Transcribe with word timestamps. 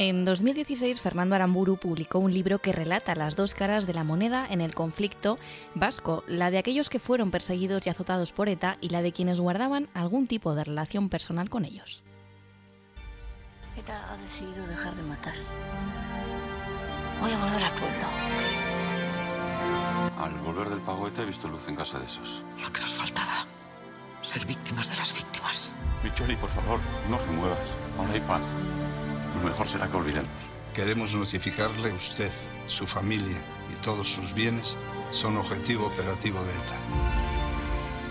En 0.00 0.24
2016, 0.24 1.00
Fernando 1.00 1.34
Aramburu 1.34 1.76
publicó 1.76 2.20
un 2.20 2.32
libro 2.32 2.60
que 2.60 2.70
relata 2.70 3.16
las 3.16 3.34
dos 3.34 3.56
caras 3.56 3.84
de 3.84 3.94
la 3.94 4.04
moneda 4.04 4.46
en 4.48 4.60
el 4.60 4.72
conflicto 4.72 5.40
vasco, 5.74 6.22
la 6.28 6.52
de 6.52 6.58
aquellos 6.58 6.88
que 6.88 7.00
fueron 7.00 7.32
perseguidos 7.32 7.84
y 7.84 7.90
azotados 7.90 8.30
por 8.30 8.48
ETA 8.48 8.78
y 8.80 8.90
la 8.90 9.02
de 9.02 9.10
quienes 9.10 9.40
guardaban 9.40 9.88
algún 9.94 10.28
tipo 10.28 10.54
de 10.54 10.62
relación 10.62 11.08
personal 11.08 11.50
con 11.50 11.64
ellos. 11.64 12.04
ETA 13.76 14.12
ha 14.12 14.16
decidido 14.18 14.64
dejar 14.68 14.94
de 14.94 15.02
matar. 15.02 15.34
Voy 17.20 17.32
a 17.32 17.38
volver 17.40 17.64
al 17.64 17.72
pueblo. 17.72 18.06
Al 20.16 20.34
volver 20.44 20.68
del 20.68 20.80
pago 20.82 21.08
ETA 21.08 21.22
he 21.22 21.26
visto 21.26 21.48
luz 21.48 21.66
en 21.66 21.74
casa 21.74 21.98
de 21.98 22.06
esos. 22.06 22.44
Lo 22.62 22.72
que 22.72 22.82
nos 22.82 22.94
faltaba. 22.94 23.46
Ser 24.22 24.46
víctimas 24.46 24.90
de 24.90 24.96
las 24.96 25.12
víctimas. 25.12 25.72
Micholi, 26.04 26.36
por 26.36 26.50
favor, 26.50 26.78
no 27.10 27.18
remuevas. 27.18 27.74
Ahora 27.98 28.12
hay 28.12 28.20
pan. 28.20 28.77
Lo 29.38 29.48
mejor 29.48 29.68
será 29.68 29.88
que 29.88 29.96
olvidemos. 29.96 30.30
Queremos 30.74 31.14
notificarle 31.14 31.92
usted, 31.92 32.30
su 32.66 32.86
familia 32.86 33.38
y 33.72 33.80
todos 33.80 34.08
sus 34.08 34.32
bienes 34.32 34.76
son 35.10 35.36
objetivo 35.36 35.86
operativo 35.86 36.42
de 36.42 36.50
ETA. 36.50 36.76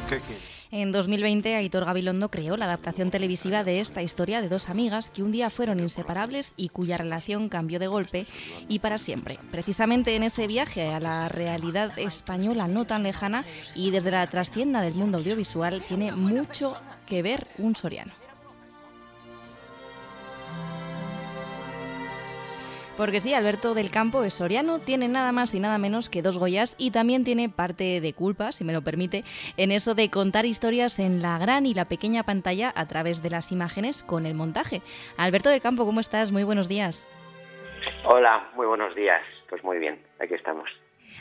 ¿Qué 0.10 0.20
quiere? 0.22 0.58
En 0.70 0.92
2020, 0.92 1.56
Aitor 1.56 1.86
Gabilondo 1.86 2.30
creó 2.30 2.58
la 2.58 2.66
adaptación 2.66 3.10
televisiva 3.10 3.64
de 3.64 3.80
esta 3.80 4.02
historia 4.02 4.42
de 4.42 4.50
dos 4.50 4.70
amigas 4.70 5.10
que 5.10 5.24
un 5.24 5.32
día 5.32 5.50
fueron 5.50 5.80
inseparables 5.80 6.54
y 6.58 6.70
cuya 6.70 6.98
relación 6.98 7.48
cambió 7.48 7.80
de 7.80 7.88
golpe 7.88 8.26
y 8.68 8.80
para 8.80 8.98
siempre. 8.98 9.40
Precisamente 9.50 10.16
en 10.16 10.24
ese 10.24 10.46
viaje 10.46 10.90
a 10.90 11.00
la 11.00 11.30
realidad 11.30 11.98
española 11.98 12.68
no 12.68 12.86
tan 12.86 13.04
lejana 13.04 13.46
y 13.76 13.92
desde 13.92 14.12
la 14.12 14.28
trastienda 14.28 14.82
del 14.82 14.96
mundo 14.96 15.20
audiovisual 15.20 15.84
tiene 15.86 16.12
mucho 16.12 16.76
que 17.06 17.22
ver 17.22 17.48
un 17.58 17.76
soriano. 17.76 18.27
Porque 22.98 23.20
sí, 23.20 23.36
Alberto 23.36 23.76
del 23.76 23.92
Campo 23.92 24.24
es 24.24 24.34
soriano, 24.34 24.80
tiene 24.80 25.08
nada 25.08 25.32
más 25.32 25.54
y 25.54 25.60
nada 25.60 25.78
menos 25.78 26.10
que 26.10 26.24
dos 26.24 26.40
Goyas 26.40 26.76
y 26.80 26.90
también 26.90 27.24
tiene 27.24 27.48
parte 27.48 28.02
de 28.02 28.14
culpa, 28.14 28.52
si 28.52 28.64
me 28.64 28.74
lo 28.74 28.82
permite, 28.82 29.24
en 29.56 29.72
eso 29.72 29.94
de 29.94 30.10
contar 30.10 30.48
historias 30.48 30.98
en 30.98 31.22
la 31.22 31.38
gran 31.38 31.68
y 31.68 31.76
la 31.76 31.86
pequeña 31.86 32.24
pantalla 32.24 32.74
a 32.76 32.88
través 32.88 33.22
de 33.22 33.30
las 33.30 33.52
imágenes 33.52 34.02
con 34.02 34.26
el 34.26 34.34
montaje. 34.34 34.82
Alberto 35.16 35.50
del 35.50 35.62
Campo, 35.62 35.86
¿cómo 35.86 36.00
estás? 36.00 36.32
Muy 36.32 36.44
buenos 36.44 36.68
días. 36.68 37.08
Hola, 38.04 38.50
muy 38.56 38.66
buenos 38.66 38.96
días. 38.96 39.22
Pues 39.48 39.64
muy 39.64 39.78
bien, 39.78 40.02
aquí 40.20 40.34
estamos. 40.34 40.68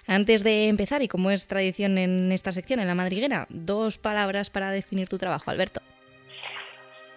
Antes 0.08 0.44
de 0.44 0.68
empezar, 0.68 1.02
y 1.02 1.08
como 1.08 1.30
es 1.30 1.46
tradición 1.46 1.98
en 1.98 2.32
esta 2.32 2.52
sección, 2.52 2.80
en 2.80 2.86
la 2.86 2.94
madriguera, 2.94 3.46
dos 3.50 3.98
palabras 3.98 4.48
para 4.48 4.70
definir 4.70 5.10
tu 5.10 5.18
trabajo, 5.18 5.50
Alberto. 5.50 5.82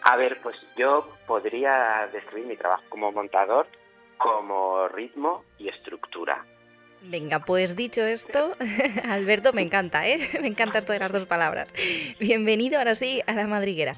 A 0.02 0.18
ver, 0.18 0.42
pues 0.42 0.58
yo 0.78 1.08
podría 1.28 2.10
describir 2.12 2.48
mi 2.48 2.58
trabajo 2.58 2.84
como 2.90 3.12
montador 3.14 3.68
como 4.20 4.88
ritmo 4.90 5.44
y 5.58 5.70
estructura. 5.70 6.46
Venga, 7.02 7.40
pues 7.40 7.76
dicho 7.76 8.02
esto, 8.02 8.56
Alberto, 9.10 9.54
me 9.54 9.62
encanta, 9.62 10.08
¿eh? 10.08 10.20
Me 10.42 10.48
encanta 10.48 10.78
esto 10.78 10.94
de 10.94 11.00
las 11.00 11.12
dos 11.12 11.26
palabras. 11.26 11.74
Bienvenido 12.20 12.78
ahora 12.78 12.94
sí 12.94 13.22
a 13.26 13.34
la 13.34 13.48
madriguera. 13.48 13.96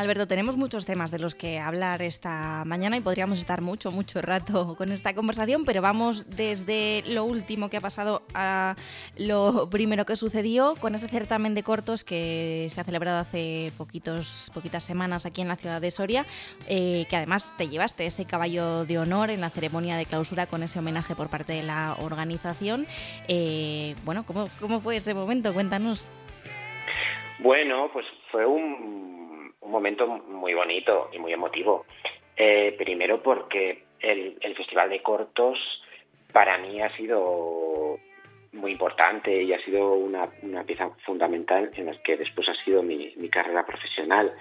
Alberto, 0.00 0.26
tenemos 0.26 0.56
muchos 0.56 0.86
temas 0.86 1.10
de 1.10 1.18
los 1.18 1.34
que 1.34 1.58
hablar 1.58 2.00
esta 2.00 2.64
mañana 2.64 2.96
y 2.96 3.02
podríamos 3.02 3.38
estar 3.38 3.60
mucho, 3.60 3.90
mucho 3.90 4.22
rato 4.22 4.74
con 4.78 4.92
esta 4.92 5.14
conversación, 5.14 5.66
pero 5.66 5.82
vamos 5.82 6.34
desde 6.38 7.02
lo 7.06 7.24
último 7.24 7.68
que 7.68 7.76
ha 7.76 7.82
pasado 7.82 8.22
a 8.32 8.76
lo 9.18 9.68
primero 9.70 10.06
que 10.06 10.16
sucedió 10.16 10.74
con 10.80 10.94
ese 10.94 11.06
certamen 11.06 11.54
de 11.54 11.62
cortos 11.62 12.02
que 12.02 12.68
se 12.70 12.80
ha 12.80 12.84
celebrado 12.84 13.18
hace 13.18 13.72
poquitos, 13.76 14.50
poquitas 14.54 14.84
semanas 14.84 15.26
aquí 15.26 15.42
en 15.42 15.48
la 15.48 15.56
ciudad 15.56 15.82
de 15.82 15.90
Soria, 15.90 16.24
eh, 16.66 17.04
que 17.10 17.16
además 17.16 17.52
te 17.58 17.68
llevaste 17.68 18.06
ese 18.06 18.24
caballo 18.24 18.86
de 18.86 18.98
honor 18.98 19.28
en 19.28 19.42
la 19.42 19.50
ceremonia 19.50 19.98
de 19.98 20.06
clausura 20.06 20.46
con 20.46 20.62
ese 20.62 20.78
homenaje 20.78 21.14
por 21.14 21.28
parte 21.28 21.52
de 21.52 21.62
la 21.62 21.94
organización. 22.00 22.86
Eh, 23.28 23.96
bueno, 24.06 24.24
¿cómo, 24.24 24.48
¿cómo 24.60 24.80
fue 24.80 24.96
ese 24.96 25.12
momento? 25.12 25.52
Cuéntanos. 25.52 26.10
Bueno, 27.40 27.90
pues 27.92 28.06
fue 28.30 28.46
un 28.46 29.19
un 29.70 29.74
momento 29.74 30.06
muy 30.08 30.52
bonito 30.52 31.08
y 31.12 31.18
muy 31.20 31.32
emotivo. 31.32 31.86
Eh, 32.36 32.74
primero 32.76 33.22
porque 33.22 33.84
el, 34.00 34.36
Festival 34.56 34.90
de 34.90 35.00
Cortos 35.00 35.58
para 36.32 36.58
mí 36.58 36.82
ha 36.82 36.94
sido 36.96 37.98
muy 38.52 38.72
importante 38.72 39.42
y 39.42 39.52
ha 39.52 39.64
sido 39.64 39.92
una, 39.92 40.28
pieza 40.66 40.90
fundamental 41.06 41.70
en 41.74 41.86
la 41.86 42.02
que 42.02 42.16
después 42.16 42.48
ha 42.48 42.64
sido 42.64 42.82
mi, 42.82 43.28
carrera 43.28 43.64
profesional. 43.64 44.34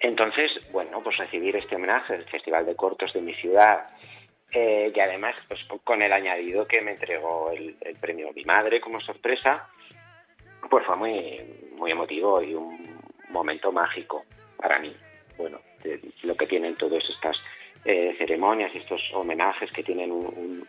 Entonces, 0.00 0.50
bueno, 0.72 1.00
pues 1.02 1.16
recibir 1.16 1.54
este 1.56 1.76
homenaje 1.76 2.14
del 2.14 2.24
Festival 2.24 2.66
de 2.66 2.74
Cortos 2.74 3.12
de 3.12 3.20
mi 3.20 3.34
ciudad 3.34 3.86
eh, 4.52 4.92
y 4.94 5.00
además 5.00 5.36
pues 5.46 5.60
con 5.84 6.02
el 6.02 6.12
añadido 6.12 6.66
que 6.66 6.80
me 6.80 6.92
entregó 6.92 7.52
el, 7.52 7.76
el 7.80 7.96
premio 7.96 8.32
Mi 8.32 8.44
Madre 8.44 8.80
como 8.80 9.00
sorpresa, 9.00 9.68
pues 10.68 10.84
fue 10.84 10.96
muy, 10.96 11.40
muy 11.76 11.92
emotivo 11.92 12.42
y 12.42 12.54
un 12.54 12.98
momento 13.30 13.70
mágico 13.70 14.24
para 14.66 14.80
mí. 14.80 14.92
Bueno, 15.38 15.60
lo 16.24 16.34
que 16.34 16.46
tienen 16.48 16.74
todas 16.74 17.04
estas 17.08 17.36
eh, 17.84 18.16
ceremonias 18.18 18.74
y 18.74 18.78
estos 18.78 19.00
homenajes 19.12 19.70
que 19.70 19.84
tienen 19.84 20.10
un, 20.10 20.66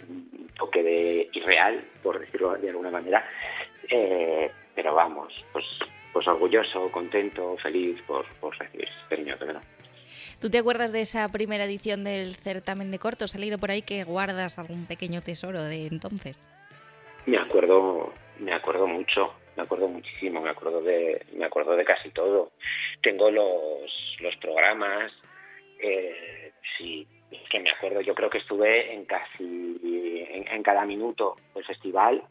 toque 0.55 0.83
de 0.83 1.29
irreal, 1.33 1.83
por 2.03 2.19
decirlo 2.19 2.53
de 2.57 2.69
alguna 2.69 2.91
manera. 2.91 3.27
Eh, 3.89 4.51
pero 4.75 4.93
vamos, 4.93 5.33
pues, 5.51 5.65
pues 6.13 6.27
orgulloso, 6.27 6.91
contento, 6.91 7.57
feliz 7.57 7.99
por, 8.05 8.23
recibir 8.59 8.87
este 8.87 9.15
premio, 9.15 9.35
de 9.35 9.45
verdad. 9.45 9.63
¿Tú 10.39 10.51
te 10.51 10.59
acuerdas 10.59 10.91
de 10.91 11.01
esa 11.01 11.27
primera 11.31 11.65
edición 11.65 12.03
del 12.03 12.35
certamen 12.35 12.91
de 12.91 12.99
cortos? 12.99 13.33
¿Ha 13.33 13.39
leído 13.39 13.57
por 13.57 13.71
ahí 13.71 13.81
que 13.81 14.03
guardas 14.03 14.59
algún 14.59 14.85
pequeño 14.85 15.21
tesoro 15.21 15.63
de 15.63 15.87
entonces? 15.87 16.37
Me 17.25 17.39
acuerdo, 17.39 18.13
me 18.37 18.53
acuerdo 18.53 18.85
mucho 18.85 19.33
me 19.57 19.63
acuerdo 19.63 19.87
muchísimo, 19.87 20.39
me 20.39 20.51
acuerdo 20.51 20.81
de, 20.81 21.25
me 21.33 21.45
acuerdo 21.45 21.75
de 21.75 21.83
casi 21.83 22.11
todo. 22.11 22.51
Tengo 23.01 23.31
los, 23.31 24.17
los 24.19 24.35
programas, 24.37 25.11
eh, 25.79 26.51
sí, 26.77 27.07
que 27.49 27.59
me 27.59 27.71
acuerdo, 27.71 28.01
yo 28.01 28.13
creo 28.13 28.29
que 28.29 28.37
estuve 28.37 28.93
en 28.93 29.05
casi, 29.05 29.79
en, 30.29 30.61
cada 30.61 30.85
minuto 30.85 31.37
del 31.55 31.65
festival, 31.65 32.23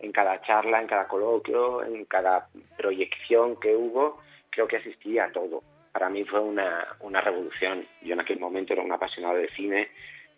en 0.00 0.12
cada 0.12 0.42
charla, 0.42 0.80
en 0.80 0.86
cada 0.86 1.08
coloquio, 1.08 1.82
en 1.82 2.04
cada 2.04 2.48
proyección 2.76 3.58
que 3.58 3.74
hubo, 3.74 4.20
creo 4.50 4.68
que 4.68 4.76
asistí 4.76 5.18
a 5.18 5.32
todo. 5.32 5.62
Para 5.90 6.10
mí 6.10 6.24
fue 6.24 6.40
una, 6.40 6.96
una 7.00 7.22
revolución. 7.22 7.86
Yo 8.02 8.12
en 8.12 8.20
aquel 8.20 8.38
momento 8.38 8.74
era 8.74 8.82
un 8.82 8.92
apasionado 8.92 9.36
de 9.36 9.48
cine, 9.50 9.88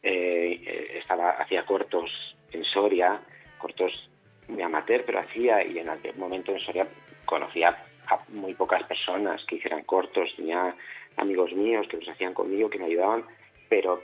eh, 0.03 0.63
eh, 0.65 0.99
estaba 0.99 1.31
hacía 1.31 1.67
cortos 1.67 2.37
en 2.53 2.63
Soria, 2.65 3.21
cortos 3.59 4.09
muy 4.49 4.63
amateur, 4.63 5.05
pero 5.05 5.21
hacía, 5.21 5.65
y 5.65 5.79
en 5.79 5.89
aquel 5.89 6.17
momento 6.17 6.53
en 6.53 6.61
Soria 6.61 6.87
conocía 7.25 7.77
a 8.09 8.21
muy 8.29 8.55
pocas 8.55 8.83
personas 8.85 9.45
que 9.47 9.57
hicieran 9.57 9.83
cortos, 9.83 10.33
tenía 10.37 10.75
amigos 11.17 11.53
míos 11.53 11.87
que 11.89 11.97
los 11.97 12.09
hacían 12.09 12.35
conmigo, 12.35 12.71
que 12.71 12.79
me 12.79 12.87
ayudaban, 12.87 13.25
pero 13.69 14.03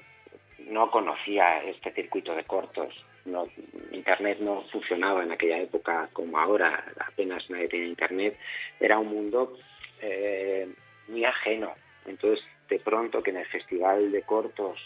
no 0.68 0.90
conocía 0.90 1.62
este 1.64 1.92
circuito 1.92 2.34
de 2.34 2.44
cortos. 2.44 2.94
No, 3.24 3.46
internet 3.92 4.38
no 4.40 4.62
funcionaba 4.72 5.22
en 5.22 5.30
aquella 5.30 5.58
época 5.58 6.08
como 6.12 6.38
ahora, 6.38 6.84
apenas 7.06 7.48
nadie 7.50 7.68
tenía 7.68 7.86
internet. 7.86 8.36
Era 8.80 8.98
un 8.98 9.08
mundo 9.08 9.56
eh, 10.00 10.68
muy 11.08 11.24
ajeno. 11.24 11.72
Entonces, 12.06 12.44
de 12.68 12.80
pronto 12.80 13.22
que 13.22 13.30
en 13.30 13.36
el 13.36 13.46
festival 13.46 14.10
de 14.10 14.22
cortos 14.22 14.78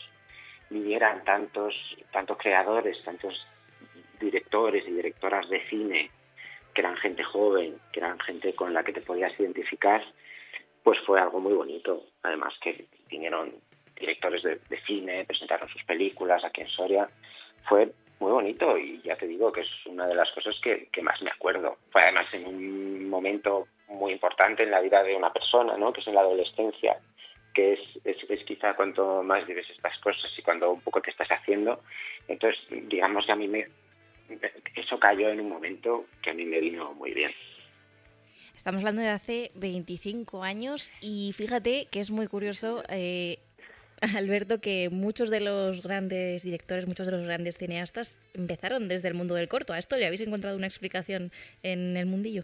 vinieran 0.68 1.24
tantos, 1.24 1.74
tantos 2.12 2.36
creadores, 2.36 3.02
tantos 3.04 3.46
directores 4.18 4.86
y 4.86 4.92
directoras 4.92 5.48
de 5.48 5.66
cine, 5.68 6.10
que 6.74 6.82
eran 6.82 6.96
gente 6.96 7.24
joven, 7.24 7.78
que 7.92 8.00
eran 8.00 8.18
gente 8.20 8.54
con 8.54 8.74
la 8.74 8.84
que 8.84 8.92
te 8.92 9.00
podías 9.00 9.38
identificar, 9.40 10.04
pues 10.82 10.98
fue 11.06 11.20
algo 11.20 11.40
muy 11.40 11.54
bonito. 11.54 12.04
Además 12.22 12.54
que 12.60 12.84
vinieron 13.08 13.54
directores 13.98 14.42
de, 14.42 14.80
cine, 14.86 15.24
presentaron 15.24 15.68
sus 15.68 15.82
películas 15.84 16.44
aquí 16.44 16.60
en 16.60 16.68
Soria. 16.68 17.08
Fue 17.68 17.90
muy 18.20 18.30
bonito 18.30 18.76
y 18.78 19.00
ya 19.02 19.16
te 19.16 19.26
digo 19.26 19.50
que 19.50 19.62
es 19.62 19.86
una 19.86 20.06
de 20.06 20.14
las 20.14 20.30
cosas 20.32 20.54
que, 20.62 20.88
más 21.02 21.20
me 21.22 21.30
acuerdo. 21.30 21.78
Fue 21.90 22.02
además 22.02 22.26
en 22.32 22.46
un 22.46 23.08
momento 23.08 23.66
muy 23.88 24.12
importante 24.12 24.62
en 24.62 24.70
la 24.70 24.80
vida 24.80 25.02
de 25.02 25.16
una 25.16 25.32
persona, 25.32 25.76
¿no? 25.76 25.92
que 25.92 26.02
es 26.02 26.06
en 26.06 26.14
la 26.14 26.20
adolescencia, 26.20 26.98
que 27.54 27.72
es, 27.72 27.80
es, 28.04 28.18
es, 28.28 28.44
quizá 28.44 28.74
cuanto 28.74 29.22
más 29.22 29.46
vives 29.46 29.68
estas 29.70 29.98
cosas 30.00 30.30
y 30.36 30.42
cuando 30.42 30.70
un 30.70 30.82
poco 30.82 31.00
te 31.00 31.10
estás 31.10 31.28
haciendo. 31.28 31.80
Entonces, 32.28 32.60
digamos 32.68 33.24
que 33.26 33.32
a 33.32 33.36
mí 33.36 33.48
me, 33.48 33.66
eso 34.74 34.98
cayó 34.98 35.30
en 35.30 35.40
un 35.40 35.48
momento 35.48 36.06
que 36.22 36.30
a 36.30 36.34
mí 36.34 36.44
me 36.44 36.60
vino 36.60 36.92
muy 36.94 37.12
bien. 37.12 37.32
Estamos 38.56 38.80
hablando 38.80 39.02
de 39.02 39.10
hace 39.10 39.52
25 39.54 40.42
años 40.42 40.92
y 41.00 41.32
fíjate 41.34 41.86
que 41.90 42.00
es 42.00 42.10
muy 42.10 42.26
curioso, 42.26 42.82
eh, 42.88 43.38
Alberto, 44.16 44.60
que 44.60 44.88
muchos 44.90 45.30
de 45.30 45.40
los 45.40 45.82
grandes 45.82 46.42
directores, 46.42 46.88
muchos 46.88 47.06
de 47.06 47.12
los 47.12 47.22
grandes 47.22 47.58
cineastas 47.58 48.18
empezaron 48.34 48.88
desde 48.88 49.08
el 49.08 49.14
mundo 49.14 49.34
del 49.34 49.48
corto. 49.48 49.72
¿A 49.72 49.78
esto 49.78 49.96
le 49.96 50.06
habéis 50.06 50.20
encontrado 50.20 50.56
una 50.56 50.66
explicación 50.66 51.30
en 51.62 51.96
el 51.96 52.06
mundillo? 52.06 52.42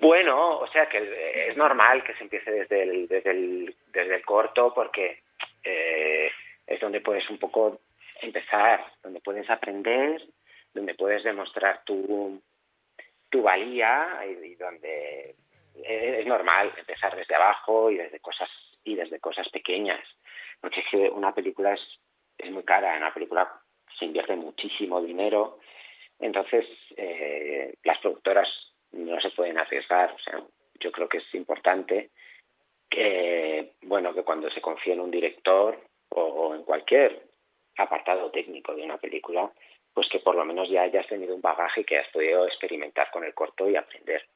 Bueno, 0.00 0.58
o 0.58 0.66
sea 0.68 0.88
que 0.88 1.48
es 1.48 1.56
normal 1.56 2.04
que 2.04 2.14
se 2.14 2.24
empiece 2.24 2.50
desde 2.50 2.82
el, 2.82 3.08
desde 3.08 3.30
el, 3.30 3.74
desde 3.92 4.16
el 4.16 4.24
corto 4.24 4.72
porque 4.74 5.22
eh, 5.64 6.30
es 6.66 6.80
donde 6.80 7.00
puedes 7.00 7.28
un 7.30 7.38
poco 7.38 7.80
empezar, 8.24 8.84
donde 9.02 9.20
puedes 9.20 9.48
aprender, 9.48 10.22
donde 10.72 10.94
puedes 10.94 11.22
demostrar 11.22 11.82
tu, 11.84 12.40
tu 13.30 13.42
valía 13.42 14.20
y, 14.26 14.54
donde 14.56 15.36
es 15.74 16.26
normal 16.26 16.72
empezar 16.76 17.16
desde 17.16 17.34
abajo 17.34 17.90
y 17.90 17.96
desde 17.96 18.20
cosas 18.20 18.48
y 18.84 18.94
desde 18.94 19.18
cosas 19.18 19.48
pequeñas 19.48 20.00
porque 20.60 20.80
es 20.80 20.86
que 20.90 21.10
una 21.10 21.34
película 21.34 21.72
es, 21.72 21.80
es 22.38 22.50
muy 22.52 22.62
cara 22.62 22.92
en 22.92 23.02
una 23.02 23.12
película 23.12 23.50
se 23.98 24.04
invierte 24.04 24.36
muchísimo 24.36 25.00
dinero 25.00 25.58
entonces 26.20 26.64
eh, 26.96 27.74
las 27.82 27.98
productoras 27.98 28.48
no 28.94 29.20
se 29.20 29.30
pueden 29.30 29.58
arriesgar. 29.58 30.12
O 30.12 30.18
sea, 30.18 30.42
yo 30.80 30.92
creo 30.92 31.08
que 31.08 31.18
es 31.18 31.34
importante 31.34 32.10
que, 32.88 33.72
bueno, 33.82 34.14
que 34.14 34.22
cuando 34.22 34.50
se 34.50 34.60
confía 34.60 34.94
en 34.94 35.00
un 35.00 35.10
director 35.10 35.78
o, 36.10 36.54
en 36.54 36.62
cualquier 36.62 37.22
apartado 37.76 38.30
técnico 38.30 38.74
de 38.74 38.82
una 38.82 38.98
película, 38.98 39.50
pues 39.92 40.08
que 40.08 40.20
por 40.20 40.34
lo 40.34 40.44
menos 40.44 40.68
ya 40.68 40.82
hayas 40.82 41.06
tenido 41.06 41.34
un 41.34 41.40
bagaje 41.40 41.82
y 41.82 41.84
que 41.84 41.98
hayas 41.98 42.12
podido 42.12 42.46
experimentar 42.46 43.10
con 43.10 43.24
el 43.24 43.34
corto 43.34 43.68
y 43.68 43.76
aprender. 43.76 44.26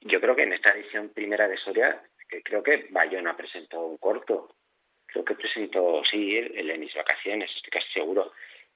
Yo 0.00 0.20
creo 0.20 0.34
que 0.34 0.42
en 0.42 0.52
esta 0.52 0.74
edición 0.74 1.10
primera 1.10 1.48
de 1.48 1.56
Soria, 1.58 2.02
creo 2.44 2.62
que 2.62 2.88
Bayona 2.90 3.36
presentó 3.36 3.80
un 3.80 3.98
corto. 3.98 4.54
Creo 5.06 5.24
que 5.24 5.34
presentó, 5.34 6.02
sí, 6.10 6.36
el, 6.36 6.70
en 6.70 6.80
mis 6.80 6.94
vacaciones, 6.94 7.50
estoy 7.54 7.70
casi 7.70 7.92
seguro. 7.92 8.32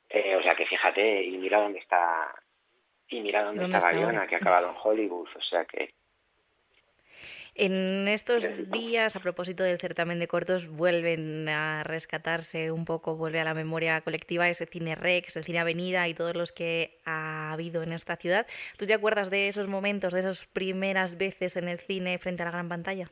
Eh, 0.09 0.37
o 0.37 0.43
sea 0.43 0.55
que 0.55 0.67
fíjate 0.67 1.25
y 1.25 1.37
mira 1.39 1.61
dónde 1.61 1.81
está 1.81 2.33
y 3.09 3.21
mira 3.21 3.45
dónde, 3.45 3.65
está, 3.65 3.81
Bayona, 3.81 4.27
que 4.27 4.35
ha 4.35 4.39
acabado 4.39 4.71
en 4.71 4.77
Hollywood, 4.83 5.29
o 5.35 5.43
sea 5.43 5.65
que... 5.65 5.95
En 7.59 8.07
estos 8.07 8.71
días, 8.71 9.17
a 9.17 9.21
propósito 9.21 9.63
del 9.63 9.79
certamen 9.79 10.19
de 10.19 10.29
cortos, 10.29 10.69
vuelven 10.69 11.49
a 11.49 11.85
rescatarse 11.85 12.71
un 12.71 12.85
poco, 12.85 13.17
vuelve 13.17 13.41
a 13.41 13.45
la 13.45 13.55
memoria 13.55 14.03
colectiva 14.03 14.47
ese 14.51 14.67
cine 14.67 14.95
Rex, 14.95 15.39
el 15.39 15.45
cine 15.45 15.61
Avenida 15.61 16.07
y 16.07 16.13
todos 16.13 16.37
los 16.37 16.53
que 16.53 16.99
ha 17.07 17.55
habido 17.55 17.83
en 17.83 17.93
esta 17.93 18.17
ciudad. 18.17 18.47
¿Tú 18.77 18.87
te 18.87 18.93
acuerdas 18.93 19.31
de 19.31 19.49
esos 19.49 19.69
momentos, 19.69 20.13
de 20.13 20.21
esas 20.21 20.45
primeras 20.45 21.17
veces 21.17 21.57
en 21.57 21.69
el 21.69 21.79
cine 21.79 22.19
frente 22.19 22.43
a 22.43 22.45
la 22.45 22.51
gran 22.51 22.69
pantalla? 22.69 23.07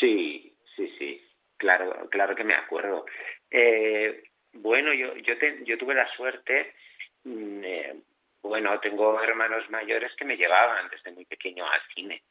Sí, 0.00 0.52
sí, 0.74 0.92
sí, 0.98 1.24
claro, 1.58 2.08
claro 2.10 2.34
que 2.34 2.42
me 2.42 2.54
acuerdo. 2.54 3.06
Eh, 3.48 4.24
bueno, 4.54 4.92
yo, 4.92 5.14
yo, 5.18 5.34
yo 5.64 5.78
tuve 5.78 5.94
la 5.94 6.12
suerte, 6.16 6.74
mm, 7.22 7.64
eh, 7.64 7.94
bueno, 8.42 8.80
tengo 8.80 9.22
hermanos 9.22 9.70
mayores 9.70 10.10
que 10.16 10.24
me 10.24 10.36
llevaban 10.36 10.90
desde 10.90 11.12
muy 11.12 11.26
pequeño 11.26 11.64
al 11.64 11.80
cine. 11.94 12.22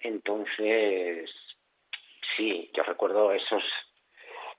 Entonces, 0.00 1.30
sí, 2.36 2.70
yo 2.74 2.82
recuerdo 2.82 3.32
esos 3.32 3.62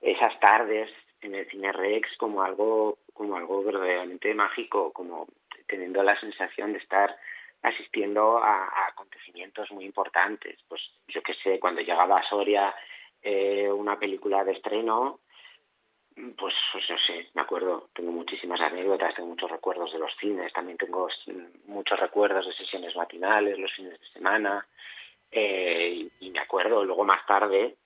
esas 0.00 0.38
tardes 0.38 0.90
en 1.20 1.34
el 1.34 1.48
cine 1.50 1.72
Rex 1.72 2.16
como 2.18 2.42
algo 2.42 2.98
como 3.12 3.36
algo 3.36 3.64
verdaderamente 3.64 4.32
mágico, 4.32 4.92
como 4.92 5.26
teniendo 5.66 6.02
la 6.04 6.18
sensación 6.20 6.72
de 6.72 6.78
estar 6.78 7.16
asistiendo 7.62 8.38
a, 8.38 8.88
acontecimientos 8.88 9.70
muy 9.72 9.84
importantes. 9.84 10.60
Pues 10.68 10.80
yo 11.08 11.20
qué 11.22 11.34
sé, 11.34 11.58
cuando 11.58 11.80
llegaba 11.80 12.18
a 12.18 12.28
Soria 12.28 12.74
eh, 13.20 13.68
una 13.70 13.98
película 13.98 14.44
de 14.44 14.52
estreno, 14.52 15.20
pues, 16.14 16.54
pues 16.72 16.84
no 16.90 16.98
sé, 16.98 17.28
me 17.34 17.42
acuerdo, 17.42 17.90
tengo 17.92 18.12
muchísimas 18.12 18.60
anécdotas, 18.60 19.14
tengo 19.14 19.28
muchos 19.28 19.50
recuerdos 19.50 19.92
de 19.92 19.98
los 19.98 20.14
cines, 20.16 20.52
también 20.52 20.78
tengo 20.78 21.08
muchos 21.66 21.98
recuerdos 21.98 22.46
de 22.46 22.54
sesiones 22.54 22.94
matinales, 22.96 23.58
los 23.58 23.72
fines 23.72 24.00
de 24.00 24.08
semana, 24.08 24.66
eh, 25.30 26.08
y, 26.20 26.30
me 26.30 26.40
acuerdo 26.40 26.84
luego 26.84 27.04
más 27.04 27.24
tarde, 27.26 27.76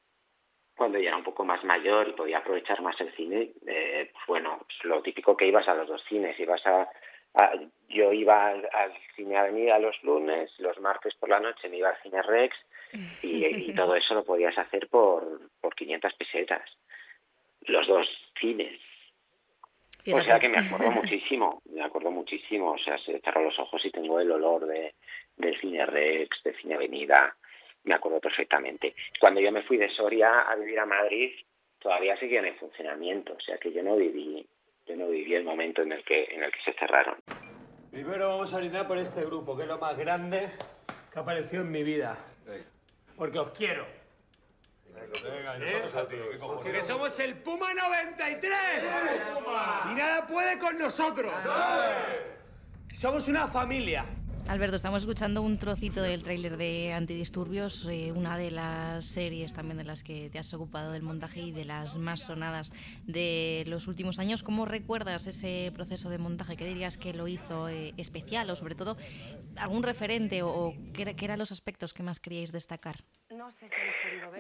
cuando 0.77 0.99
ya 0.99 1.09
era 1.09 1.17
un 1.17 1.25
poco 1.25 1.45
más 1.45 1.63
mayor 1.65 2.09
y 2.09 2.13
podía 2.13 2.39
aprovechar 2.39 2.81
más 2.83 3.01
el 3.01 3.13
cine, 3.15 3.51
eh, 3.67 4.11
pues 4.13 4.27
bueno, 4.27 4.59
pues 4.67 4.85
lo 4.85 5.03
típico 5.03 5.37
que 5.37 5.47
ibas 5.47 5.69
a 5.69 5.75
los 5.75 5.89
dos 5.89 6.03
cines, 6.09 6.39
ibas 6.39 6.65
a, 6.67 6.89
yo 7.89 8.13
iba 8.13 8.49
al, 8.49 8.93
cine 9.17 9.37
Avenida 9.37 9.79
los 9.79 10.03
lunes, 10.03 10.51
los 10.59 10.79
martes 10.81 11.15
por 11.15 11.29
la 11.29 11.41
noche 11.41 11.69
me 11.69 11.79
iba 11.79 11.89
al 11.89 12.03
cine 12.03 12.23
Rex 12.23 12.57
y, 13.23 13.47
y 13.47 13.75
todo 13.75 13.95
eso 13.95 14.15
lo 14.15 14.25
podías 14.25 14.57
hacer 14.59 14.89
por, 14.89 15.41
por 15.61 15.75
500 15.75 16.13
pesetas 16.15 16.63
los 17.67 17.87
dos 17.87 18.09
cines. 18.41 18.79
O 20.11 20.21
sea 20.21 20.41
que 20.41 20.49
me 20.49 20.59
acuerdo 20.59 20.91
muchísimo, 20.91 21.63
me 21.71 21.83
acuerdo 21.83 22.11
muchísimo. 22.11 22.73
O 22.73 22.79
sea, 22.79 22.99
se 22.99 23.21
cerró 23.21 23.45
los 23.45 23.59
ojos 23.59 23.85
y 23.85 23.91
tengo 23.91 24.19
el 24.19 24.31
olor 24.31 24.67
de, 24.67 24.95
del 25.37 25.59
cine 25.61 25.87
Rex, 25.87 26.43
de 26.43 26.55
cine 26.55 26.75
Avenida. 26.75 27.37
Me 27.85 27.95
acuerdo 27.95 28.21
perfectamente. 28.21 28.95
Cuando 29.21 29.41
yo 29.41 29.53
me 29.53 29.63
fui 29.63 29.77
de 29.77 29.91
Soria 29.91 30.43
a 30.43 30.57
vivir 30.57 30.79
a 30.79 30.87
Madrid, 30.87 31.33
todavía 31.79 32.17
seguían 32.17 32.47
en 32.47 32.57
funcionamiento. 32.57 33.35
O 33.35 33.41
sea 33.41 33.59
que 33.59 33.73
yo 33.73 33.83
no 33.83 33.97
viví, 33.97 34.47
yo 34.87 34.97
no 34.97 35.09
viví 35.09 35.35
el 35.35 35.45
momento 35.45 35.83
en 35.83 35.93
el 35.93 36.05
que, 36.05 36.25
en 36.31 36.43
el 36.43 36.53
que 36.53 36.63
se 36.65 36.73
cerraron. 36.79 37.17
Primero 37.91 38.29
vamos 38.29 38.53
a 38.55 38.59
brindar 38.59 38.89
por 38.89 38.99
este 38.99 39.25
grupo, 39.25 39.57
que 39.57 39.63
es 39.65 39.69
lo 39.69 39.79
más 39.79 39.99
grande 39.99 40.49
que 41.13 41.19
ha 41.19 41.23
aparecido 41.23 41.63
en 41.63 41.71
mi 41.71 41.83
vida. 41.83 42.17
Porque 43.17 43.39
os 43.39 43.51
quiero. 43.51 44.02
Porque 46.41 46.83
somos 46.83 47.19
el 47.21 47.37
Puma 47.37 47.75
93. 47.75 48.59
Y 49.91 49.95
nada 49.95 50.27
puede 50.27 50.59
con 50.59 50.79
nosotros. 50.79 51.33
Somos 52.93 53.29
una 53.29 53.49
familia. 53.49 54.05
Alberto, 54.49 54.77
estamos 54.77 55.03
escuchando 55.03 55.41
un 55.41 55.59
trocito 55.59 56.03
del 56.03 56.23
tráiler 56.23 56.57
de 56.57 56.93
Antidisturbios, 56.93 57.89
eh, 57.89 58.13
una 58.15 58.37
de 58.37 58.51
las 58.51 59.05
series 59.07 59.55
también 59.55 59.79
de 59.79 59.85
las 59.85 60.03
que 60.03 60.29
te 60.31 60.39
has 60.39 60.53
ocupado 60.53 60.93
del 60.93 61.03
montaje 61.03 61.41
y 61.41 61.53
de 61.53 61.65
las 61.65 61.97
más 61.97 62.27
sonadas 62.27 62.73
de 63.07 63.65
los 63.67 63.87
últimos 63.87 64.19
años. 64.19 64.43
¿Cómo 64.43 64.67
recuerdas 64.67 65.27
ese 65.27 65.71
proceso 65.73 66.11
de 66.11 66.19
montaje? 66.19 66.57
¿Qué 66.57 66.65
dirías 66.65 66.99
que 66.99 67.15
lo 67.15 67.29
hizo 67.29 67.69
eh, 67.69 67.95
especial 67.97 68.51
o 68.51 68.57
sobre 68.57 68.75
todo 68.75 68.97
algún 69.59 69.83
referente 69.83 70.43
o, 70.43 70.75
qué, 70.93 71.15
eran 71.23 71.39
los 71.39 71.53
aspectos 71.53 71.95
que 71.95 72.03
más 72.03 72.21
queríais 72.21 72.53
destacar? 72.53 72.97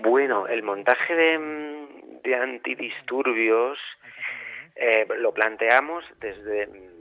Bueno, 0.03 0.47
el 0.47 0.63
montaje 0.63 1.15
de, 1.15 2.35
Antidisturbios 2.35 3.79
eh, 4.75 5.07
lo 5.19 5.33
planteamos 5.33 6.05
desde 6.19 6.92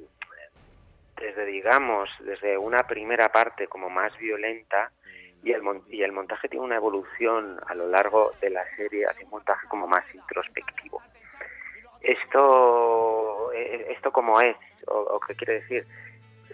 desde, 1.21 1.45
digamos, 1.45 2.09
desde 2.19 2.57
una 2.57 2.79
primera 2.83 3.29
parte 3.29 3.67
como 3.67 3.89
más 3.89 4.17
violenta 4.17 4.91
y 5.43 5.51
el, 5.51 5.61
y 5.89 6.03
el 6.03 6.11
montaje 6.11 6.49
tiene 6.49 6.65
una 6.65 6.75
evolución 6.75 7.59
a 7.67 7.73
lo 7.73 7.87
largo 7.87 8.31
de 8.41 8.49
la 8.49 8.63
serie 8.75 9.05
hacia 9.05 9.25
un 9.25 9.31
montaje 9.31 9.67
como 9.67 9.87
más 9.87 10.03
introspectivo. 10.13 11.01
Esto, 12.01 13.51
eh, 13.53 13.87
esto 13.89 14.11
como 14.11 14.41
es, 14.41 14.55
o, 14.87 15.19
qué 15.19 15.35
quiere 15.35 15.61
decir, 15.61 15.85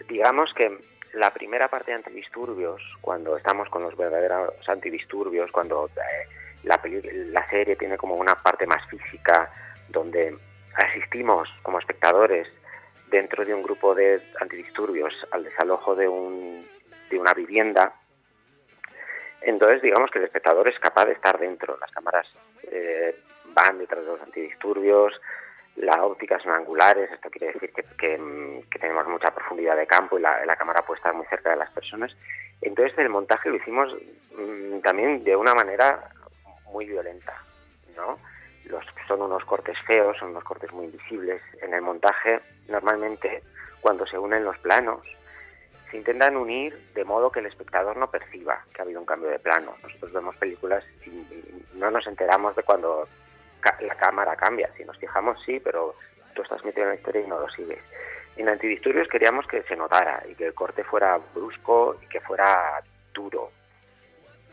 digamos 0.08 0.52
que 0.54 0.78
la 1.14 1.30
primera 1.32 1.68
parte 1.68 1.90
de 1.90 1.96
antidisturbios, 1.96 2.82
cuando 3.00 3.36
estamos 3.36 3.68
con 3.70 3.82
los 3.82 3.96
verdaderos 3.96 4.54
antidisturbios, 4.68 5.50
cuando 5.50 5.88
eh, 5.96 6.28
la, 6.64 6.80
la 7.32 7.46
serie 7.48 7.76
tiene 7.76 7.96
como 7.96 8.14
una 8.14 8.34
parte 8.34 8.66
más 8.66 8.86
física, 8.88 9.50
donde 9.88 10.36
asistimos 10.74 11.48
como 11.62 11.78
espectadores 11.78 12.46
dentro 13.10 13.44
de 13.44 13.54
un 13.54 13.62
grupo 13.62 13.94
de 13.94 14.20
antidisturbios 14.40 15.14
al 15.30 15.44
desalojo 15.44 15.94
de, 15.94 16.08
un, 16.08 16.64
de 17.10 17.18
una 17.18 17.34
vivienda. 17.34 17.94
Entonces, 19.40 19.82
digamos 19.82 20.10
que 20.10 20.18
el 20.18 20.24
espectador 20.24 20.68
es 20.68 20.78
capaz 20.78 21.06
de 21.06 21.12
estar 21.12 21.38
dentro. 21.38 21.78
Las 21.78 21.90
cámaras 21.90 22.26
eh, 22.70 23.16
van 23.46 23.78
detrás 23.78 24.04
de 24.04 24.10
los 24.10 24.22
antidisturbios, 24.22 25.20
las 25.76 25.98
ópticas 26.00 26.42
son 26.42 26.52
angulares, 26.52 27.10
esto 27.12 27.30
quiere 27.30 27.52
decir 27.52 27.72
que, 27.72 27.82
que, 27.82 28.78
tenemos 28.78 29.06
mucha 29.06 29.30
profundidad 29.32 29.76
de 29.76 29.86
campo 29.86 30.18
y 30.18 30.22
la, 30.22 30.56
cámara 30.56 30.82
puede 30.82 30.98
estar 30.98 31.14
muy 31.14 31.26
cerca 31.26 31.50
de 31.50 31.56
las 31.56 31.70
personas. 31.70 32.14
Entonces, 32.60 32.98
el 32.98 33.08
montaje 33.08 33.48
lo 33.48 33.56
hicimos 33.56 33.94
mm, 34.36 34.80
también 34.80 35.22
de 35.22 35.36
una 35.36 35.54
manera 35.54 36.10
muy 36.72 36.86
violenta, 36.86 37.34
¿no? 37.96 38.18
Los, 38.68 38.84
son 39.06 39.22
unos 39.22 39.44
cortes 39.44 39.76
feos, 39.86 40.16
son 40.18 40.30
unos 40.30 40.44
cortes 40.44 40.72
muy 40.72 40.86
invisibles. 40.86 41.42
En 41.62 41.74
el 41.74 41.82
montaje, 41.82 42.40
normalmente, 42.68 43.42
cuando 43.80 44.06
se 44.06 44.18
unen 44.18 44.44
los 44.44 44.58
planos, 44.58 45.06
se 45.90 45.96
intentan 45.96 46.36
unir 46.36 46.76
de 46.94 47.04
modo 47.04 47.30
que 47.30 47.40
el 47.40 47.46
espectador 47.46 47.96
no 47.96 48.10
perciba 48.10 48.62
que 48.72 48.82
ha 48.82 48.84
habido 48.84 49.00
un 49.00 49.06
cambio 49.06 49.30
de 49.30 49.38
plano. 49.38 49.74
Nosotros 49.82 50.12
vemos 50.12 50.36
películas 50.36 50.84
y 51.06 51.24
no 51.74 51.90
nos 51.90 52.06
enteramos 52.06 52.54
de 52.56 52.62
cuando 52.62 53.08
la 53.80 53.94
cámara 53.94 54.36
cambia. 54.36 54.70
Si 54.76 54.84
nos 54.84 54.98
fijamos, 54.98 55.42
sí, 55.44 55.60
pero 55.60 55.94
tú 56.34 56.42
estás 56.42 56.64
metido 56.64 56.84
en 56.84 56.90
la 56.90 56.96
historia 56.96 57.22
y 57.22 57.26
no 57.26 57.40
lo 57.40 57.48
sigues. 57.48 57.80
En 58.36 58.48
Antidisturbios 58.48 59.08
queríamos 59.08 59.46
que 59.46 59.62
se 59.62 59.76
notara 59.76 60.22
y 60.28 60.34
que 60.34 60.46
el 60.46 60.54
corte 60.54 60.84
fuera 60.84 61.18
brusco 61.34 61.96
y 62.02 62.06
que 62.06 62.20
fuera 62.20 62.80
duro, 63.12 63.50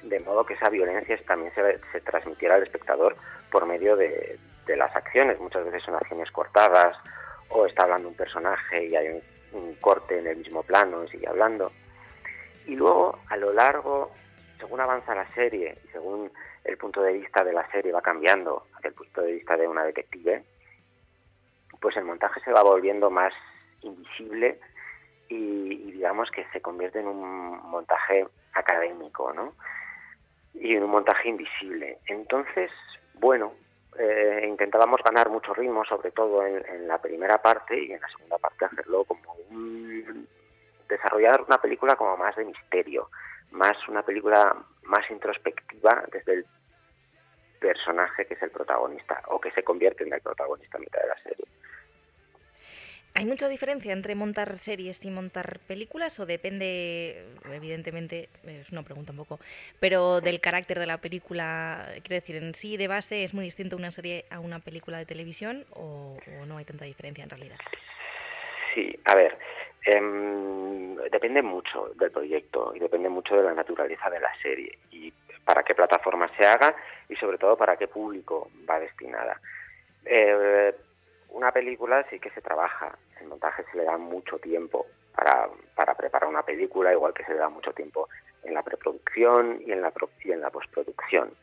de 0.01 0.19
modo 0.21 0.45
que 0.45 0.55
esa 0.55 0.69
violencia 0.69 1.17
también 1.27 1.53
se, 1.53 1.77
se 1.91 2.01
transmitiera 2.01 2.55
al 2.55 2.63
espectador 2.63 3.15
por 3.55 3.65
medio 3.65 3.95
de, 3.95 4.37
de, 4.65 4.75
las 4.75 4.93
acciones. 4.93 5.39
Muchas 5.39 5.63
veces 5.63 5.81
son 5.81 5.95
acciones 5.95 6.29
cortadas 6.29 6.97
o 7.47 7.65
está 7.65 7.83
hablando 7.83 8.09
un 8.09 8.15
personaje 8.15 8.85
y 8.85 8.93
hay 8.97 9.07
un, 9.07 9.21
un 9.53 9.75
corte 9.75 10.19
en 10.19 10.27
el 10.27 10.35
mismo 10.35 10.61
plano 10.63 11.05
y 11.05 11.07
sigue 11.07 11.25
hablando. 11.25 11.71
Y 12.65 12.75
luego, 12.75 13.17
a 13.29 13.37
lo 13.37 13.53
largo, 13.53 14.11
según 14.59 14.81
avanza 14.81 15.15
la 15.15 15.25
serie 15.31 15.77
y 15.85 15.87
según 15.87 16.29
el 16.65 16.75
punto 16.75 17.01
de 17.01 17.13
vista 17.13 17.45
de 17.45 17.53
la 17.53 17.65
serie 17.71 17.93
va 17.93 18.01
cambiando 18.01 18.67
hacia 18.75 18.89
el 18.89 18.93
punto 18.93 19.21
de 19.21 19.31
vista 19.31 19.55
de 19.55 19.69
una 19.69 19.85
detective, 19.85 20.43
pues 21.79 21.95
el 21.95 22.03
montaje 22.03 22.41
se 22.41 22.51
va 22.51 22.61
volviendo 22.61 23.09
más 23.09 23.31
invisible 23.83 24.59
y, 25.29 25.93
digamos 25.93 26.29
que 26.29 26.45
se 26.51 26.59
convierte 26.59 26.99
en 26.99 27.07
un 27.07 27.21
montaje 27.69 28.27
académico, 28.51 29.31
¿no? 29.31 29.53
Y 30.53 30.75
en 30.75 30.83
un 30.83 30.91
montaje 30.91 31.29
invisible. 31.29 31.99
Entonces, 32.07 32.69
bueno, 33.19 33.53
eh, 33.97 34.45
intentábamos 34.47 35.01
ganar 35.03 35.29
mucho 35.29 35.53
ritmo, 35.53 35.85
sobre 35.85 36.11
todo 36.11 36.45
en, 36.45 36.87
la 36.87 37.01
primera 37.01 37.41
parte 37.41 37.81
y 37.81 37.93
en 37.93 38.01
la 38.01 38.09
segunda 38.09 38.37
parte 38.37 38.65
hacerlo 38.65 39.05
como 39.05 39.33
un 39.49 40.27
desarrollar 40.87 41.41
una 41.47 41.59
película 41.59 41.95
como 41.95 42.17
más 42.17 42.35
de 42.35 42.45
misterio, 42.45 43.09
más 43.51 43.75
una 43.87 44.03
película 44.03 44.55
más 44.83 45.09
introspectiva 45.09 46.03
desde 46.11 46.33
el 46.33 46.45
personaje 47.59 48.25
que 48.25 48.35
es 48.35 48.41
el 48.43 48.51
protagonista 48.51 49.21
o 49.27 49.39
que 49.39 49.51
se 49.51 49.63
convierte 49.63 50.03
en 50.03 50.13
el 50.13 50.21
protagonista 50.21 50.77
a 50.77 50.81
mitad 50.81 51.01
de 51.01 51.07
la 51.07 51.17
serie. 51.23 51.45
¿Hay 53.17 53.25
mucha 53.25 53.47
diferencia 53.47 53.93
entre 53.93 54.13
montar 54.13 54.57
series 54.57 55.05
y 55.05 55.09
montar 55.09 55.59
películas 55.59 56.19
o 56.19 56.25
depende, 56.25 57.23
evidentemente, 57.49 58.27
es 58.43 58.69
una 58.73 58.83
pregunta 58.83 59.13
un 59.13 59.17
poco, 59.19 59.39
pero 59.79 60.19
del 60.19 60.41
carácter 60.41 60.79
de 60.79 60.85
la 60.85 60.97
película? 60.97 61.87
Quiero 62.03 62.15
decir, 62.15 62.35
en 62.35 62.53
sí 62.53 62.75
de 62.75 62.89
base 62.89 63.23
es 63.23 63.33
muy 63.33 63.45
distinto 63.45 63.77
una 63.77 63.91
serie 63.91 64.25
a 64.29 64.41
una 64.41 64.59
película 64.59 64.97
de 64.97 65.05
televisión 65.05 65.63
o, 65.69 66.17
no 66.45 66.57
hay 66.57 66.65
tanta 66.65 66.83
diferencia 66.83 67.23
en 67.23 67.29
realidad? 67.29 67.55
Sí, 68.73 68.99
a 69.05 69.15
ver, 69.15 69.37
em, 69.85 70.95
depende 71.09 71.41
mucho 71.41 71.93
del 71.95 72.11
proyecto 72.11 72.73
y 72.75 72.79
depende 72.79 73.07
mucho 73.07 73.37
de 73.37 73.43
la 73.43 73.53
naturaleza 73.53 74.09
de 74.09 74.19
la 74.19 74.35
serie 74.41 74.77
y 74.91 75.13
para 75.45 75.63
qué 75.63 75.73
plataforma 75.73 76.29
se 76.37 76.45
haga 76.45 76.75
y 77.07 77.15
sobre 77.15 77.37
todo 77.37 77.55
para 77.55 77.77
qué 77.77 77.87
público 77.87 78.51
va 78.69 78.77
destinada. 78.77 79.39
Eh, 80.03 80.75
una 81.35 81.51
película 81.51 82.05
sí 82.09 82.17
que 82.17 82.29
se 82.31 82.41
trabaja, 82.41 82.97
el 83.19 83.27
montaje 83.27 83.63
se 83.69 83.77
le 83.77 83.83
da 83.83 83.97
mucho 83.97 84.39
tiempo 84.39 84.85
para, 85.13 85.49
para 85.75 85.93
preparar 85.93 86.29
una 86.29 86.43
película, 86.43 86.93
igual 86.93 87.13
que 87.13 87.25
se 87.25 87.33
le 87.33 87.39
da 87.39 87.49
mucho 87.49 87.73
tiempo 87.73 88.07
en 88.43 88.53
la 88.53 88.63
preproducción 88.63 89.61
y 89.65 89.73
en 89.73 89.81
la, 89.81 89.91
y 90.23 90.31
en 90.31 90.39
la 90.39 90.49
postproducción. 90.49 91.33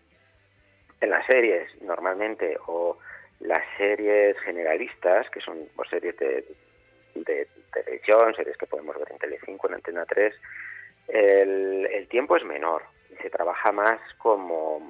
En 1.01 1.11
las 1.11 1.27
series, 1.27 1.69
normalmente, 1.83 2.57
o 2.67 2.97
las 3.41 3.63
series 3.77 4.39
generalistas, 4.41 5.29
que 5.29 5.41
son 5.41 5.69
pues, 5.77 5.91
series 5.91 6.17
de, 6.17 6.47
de, 7.15 7.47
televisión, 7.73 8.35
series 8.35 8.57
que 8.57 8.67
podemos 8.67 8.97
ver 8.97 9.13
en 9.13 9.19
Telecinco, 9.19 9.69
en 9.69 9.75
Antena 9.75 10.07
3, 10.07 10.35
el, 11.09 11.87
el 11.93 12.09
tiempo 12.09 12.37
es 12.37 12.45
menor 12.45 12.83
y 13.11 13.17
se 13.23 13.29
trabaja 13.29 13.73
más 13.73 14.01
como... 14.17 14.81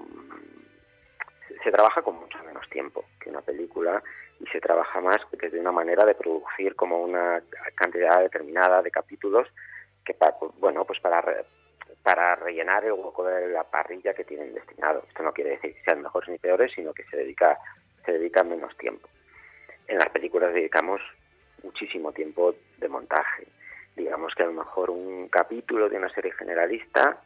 Se 1.62 1.70
trabaja 1.70 2.02
con 2.02 2.18
mucho 2.18 2.38
menos 2.44 2.68
tiempo 2.70 3.04
que 3.20 3.30
una 3.30 3.40
película 3.40 4.02
y 4.40 4.46
se 4.46 4.60
trabaja 4.60 5.00
más 5.00 5.18
desde 5.32 5.60
una 5.60 5.72
manera 5.72 6.04
de 6.04 6.14
producir 6.14 6.74
como 6.74 7.02
una 7.02 7.42
cantidad 7.74 8.20
determinada 8.20 8.82
de 8.82 8.90
capítulos 8.90 9.48
que 10.04 10.14
para, 10.14 10.36
bueno 10.58 10.84
pues 10.84 10.98
para 11.00 11.44
para 12.02 12.34
rellenar 12.34 12.84
el 12.84 12.92
hueco 12.92 13.24
de 13.24 13.48
la 13.48 13.62
parrilla 13.62 14.12
que 14.12 14.24
tienen 14.24 14.54
destinado. 14.54 15.04
Esto 15.06 15.22
no 15.22 15.32
quiere 15.32 15.50
decir 15.50 15.74
que 15.74 15.84
sean 15.84 16.02
mejores 16.02 16.28
ni 16.30 16.38
peores 16.38 16.72
sino 16.74 16.92
que 16.92 17.04
se 17.04 17.16
dedica 17.16 17.58
se 18.04 18.12
dedica 18.12 18.42
menos 18.42 18.76
tiempo. 18.76 19.08
En 19.86 19.98
las 19.98 20.08
películas 20.08 20.52
dedicamos 20.52 21.00
muchísimo 21.62 22.12
tiempo 22.12 22.54
de 22.78 22.88
montaje. 22.88 23.46
Digamos 23.94 24.34
que 24.34 24.42
a 24.42 24.46
lo 24.46 24.52
mejor 24.52 24.90
un 24.90 25.28
capítulo 25.28 25.88
de 25.88 25.96
una 25.96 26.12
serie 26.12 26.32
generalista 26.32 27.22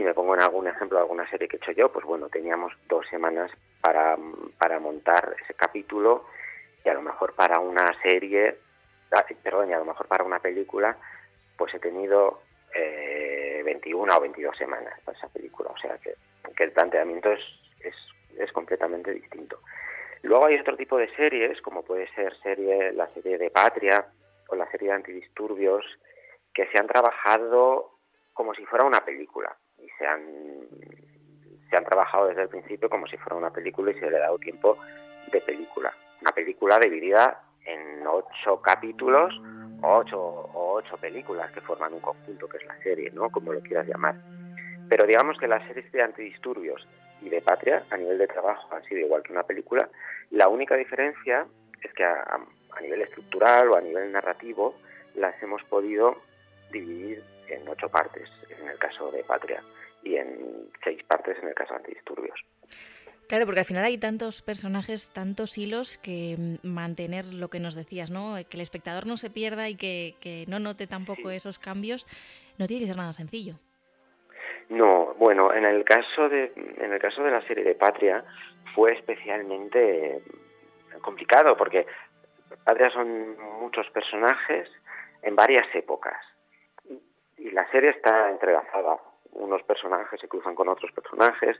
si 0.00 0.04
me 0.04 0.14
pongo 0.14 0.32
en 0.32 0.40
algún 0.40 0.66
ejemplo 0.66 0.96
de 0.96 1.02
alguna 1.02 1.28
serie 1.28 1.46
que 1.46 1.56
he 1.56 1.58
hecho 1.58 1.72
yo, 1.72 1.92
pues 1.92 2.06
bueno, 2.06 2.30
teníamos 2.30 2.72
dos 2.88 3.06
semanas 3.10 3.50
para, 3.82 4.16
para 4.56 4.80
montar 4.80 5.36
ese 5.42 5.52
capítulo 5.52 6.24
y 6.82 6.88
a 6.88 6.94
lo 6.94 7.02
mejor 7.02 7.34
para 7.34 7.58
una 7.58 7.86
serie, 8.00 8.56
ah, 9.12 9.26
perdón, 9.42 9.68
y 9.68 9.74
a 9.74 9.78
lo 9.78 9.84
mejor 9.84 10.08
para 10.08 10.24
una 10.24 10.38
película, 10.38 10.96
pues 11.54 11.74
he 11.74 11.78
tenido 11.78 12.40
eh, 12.74 13.60
21 13.62 14.16
o 14.16 14.20
22 14.22 14.56
semanas 14.56 14.98
para 15.04 15.18
esa 15.18 15.28
película. 15.28 15.68
O 15.68 15.76
sea 15.76 15.98
que, 15.98 16.14
el 16.64 16.72
planteamiento 16.72 17.30
es, 17.32 17.40
es, 17.80 17.94
es, 18.38 18.50
completamente 18.52 19.12
distinto. 19.12 19.60
Luego 20.22 20.46
hay 20.46 20.58
otro 20.58 20.76
tipo 20.78 20.96
de 20.96 21.14
series, 21.14 21.60
como 21.60 21.82
puede 21.82 22.08
ser 22.14 22.34
serie, 22.42 22.92
la 22.92 23.06
serie 23.08 23.36
de 23.36 23.50
Patria 23.50 24.06
o 24.48 24.56
la 24.56 24.70
serie 24.70 24.88
de 24.88 24.94
Antidisturbios, 24.94 25.84
que 26.54 26.66
se 26.68 26.78
han 26.78 26.86
trabajado 26.86 27.98
como 28.32 28.54
si 28.54 28.64
fuera 28.64 28.86
una 28.86 29.04
película 29.04 29.54
se 30.00 30.06
han, 30.06 30.24
se 31.70 31.76
han 31.76 31.84
trabajado 31.84 32.26
desde 32.26 32.42
el 32.42 32.48
principio 32.48 32.90
como 32.90 33.06
si 33.06 33.16
fuera 33.18 33.36
una 33.36 33.50
película 33.50 33.92
y 33.92 34.00
se 34.00 34.10
le 34.10 34.16
ha 34.16 34.20
dado 34.20 34.38
tiempo 34.38 34.76
de 35.30 35.40
película 35.40 35.94
una 36.20 36.32
película 36.32 36.78
dividida 36.78 37.40
en 37.64 38.06
ocho 38.06 38.60
capítulos 38.60 39.34
o 39.82 39.96
ocho, 39.96 40.18
o 40.20 40.74
ocho 40.74 40.96
películas 40.98 41.50
que 41.52 41.60
forman 41.60 41.94
un 41.94 42.00
conjunto 42.00 42.48
que 42.48 42.58
es 42.58 42.66
la 42.66 42.76
serie, 42.82 43.10
¿no? 43.12 43.30
Como 43.30 43.52
lo 43.52 43.60
quieras 43.60 43.86
llamar. 43.86 44.16
Pero 44.88 45.06
digamos 45.06 45.38
que 45.38 45.48
las 45.48 45.66
series 45.66 45.90
de 45.92 46.02
antidisturbios 46.02 46.86
y 47.22 47.28
de 47.28 47.40
patria 47.40 47.82
a 47.90 47.96
nivel 47.96 48.18
de 48.18 48.26
trabajo 48.26 48.74
han 48.74 48.82
sido 48.84 49.00
igual 49.00 49.22
que 49.22 49.32
una 49.32 49.44
película. 49.44 49.88
La 50.30 50.48
única 50.48 50.76
diferencia 50.76 51.46
es 51.82 51.92
que 51.94 52.04
a, 52.04 52.38
a 52.72 52.80
nivel 52.80 53.02
estructural 53.02 53.68
o 53.68 53.76
a 53.76 53.80
nivel 53.80 54.12
narrativo 54.12 54.74
las 55.14 55.40
hemos 55.42 55.62
podido 55.64 56.16
dividir 56.70 57.22
en 57.48 57.66
ocho 57.68 57.88
partes 57.88 58.28
en 58.60 58.68
el 58.68 58.78
caso 58.78 59.10
de 59.10 59.24
patria 59.24 59.62
y 60.02 60.16
en 60.16 60.70
seis 60.82 61.02
partes 61.04 61.36
en 61.42 61.48
el 61.48 61.54
caso 61.54 61.74
de 61.74 61.78
antidisturbios. 61.78 62.40
Claro, 63.30 63.46
porque 63.46 63.60
al 63.60 63.66
final 63.66 63.84
hay 63.84 63.96
tantos 63.96 64.42
personajes, 64.42 65.08
tantos 65.12 65.56
hilos 65.56 65.98
que 65.98 66.34
mm, 66.36 66.66
mantener 66.66 67.32
lo 67.32 67.48
que 67.48 67.60
nos 67.60 67.76
decías, 67.76 68.10
¿no? 68.10 68.34
Que 68.34 68.56
el 68.56 68.60
espectador 68.60 69.06
no 69.06 69.16
se 69.16 69.30
pierda 69.30 69.68
y 69.68 69.76
que, 69.76 70.44
no 70.48 70.58
note 70.58 70.88
tampoco 70.88 71.30
esos 71.30 71.60
cambios, 71.60 72.08
no 72.58 72.66
tiene 72.66 72.82
que 72.82 72.88
ser 72.88 72.96
nada 72.96 73.12
sencillo. 73.12 73.54
No, 74.68 75.14
bueno, 75.14 75.54
en 75.54 75.64
el 75.64 75.84
caso 75.84 76.28
de 76.28 76.52
en 76.56 76.92
el 76.92 76.98
caso 76.98 77.22
de 77.22 77.30
la 77.30 77.46
serie 77.46 77.62
de 77.62 77.76
Patria 77.76 78.24
fue 78.74 78.94
especialmente 78.94 80.22
complicado 81.00 81.56
porque 81.56 81.86
Patria 82.64 82.90
son 82.90 83.38
muchos 83.60 83.88
personajes 83.90 84.68
en 85.22 85.36
varias 85.36 85.72
épocas 85.72 86.16
y 87.38 87.50
la 87.52 87.70
serie 87.70 87.90
está 87.90 88.28
entrelazada. 88.28 88.98
Unos 89.32 89.62
personajes 89.62 90.20
se 90.20 90.28
cruzan 90.28 90.54
con 90.54 90.68
otros 90.68 90.92
personajes, 90.92 91.56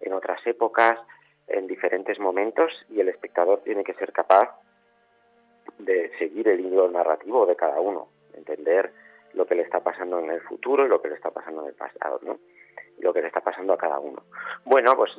en 0.00 0.12
otras 0.12 0.44
épocas, 0.46 0.98
en 1.46 1.66
diferentes 1.66 2.18
momentos, 2.18 2.72
y 2.90 3.00
el 3.00 3.08
espectador 3.08 3.60
tiene 3.62 3.84
que 3.84 3.94
ser 3.94 4.12
capaz 4.12 4.50
de 5.78 6.10
seguir 6.18 6.48
el 6.48 6.60
hilo 6.60 6.88
narrativo 6.90 7.46
de 7.46 7.56
cada 7.56 7.80
uno, 7.80 8.08
entender 8.34 8.92
lo 9.34 9.46
que 9.46 9.54
le 9.54 9.62
está 9.62 9.80
pasando 9.80 10.18
en 10.18 10.30
el 10.30 10.40
futuro 10.42 10.84
y 10.84 10.88
lo 10.88 11.00
que 11.00 11.08
le 11.08 11.14
está 11.14 11.30
pasando 11.30 11.62
en 11.62 11.68
el 11.68 11.74
pasado, 11.74 12.20
¿no? 12.22 12.38
lo 12.98 13.12
que 13.12 13.20
le 13.20 13.28
está 13.28 13.40
pasando 13.40 13.72
a 13.72 13.78
cada 13.78 13.98
uno. 13.98 14.22
Bueno, 14.64 14.94
pues 14.96 15.10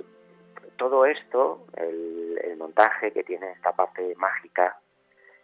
todo 0.78 1.06
esto, 1.06 1.66
el, 1.76 2.40
el 2.44 2.58
montaje 2.58 3.12
que 3.12 3.24
tiene 3.24 3.52
esta 3.52 3.74
parte 3.74 4.16
mágica, 4.16 4.80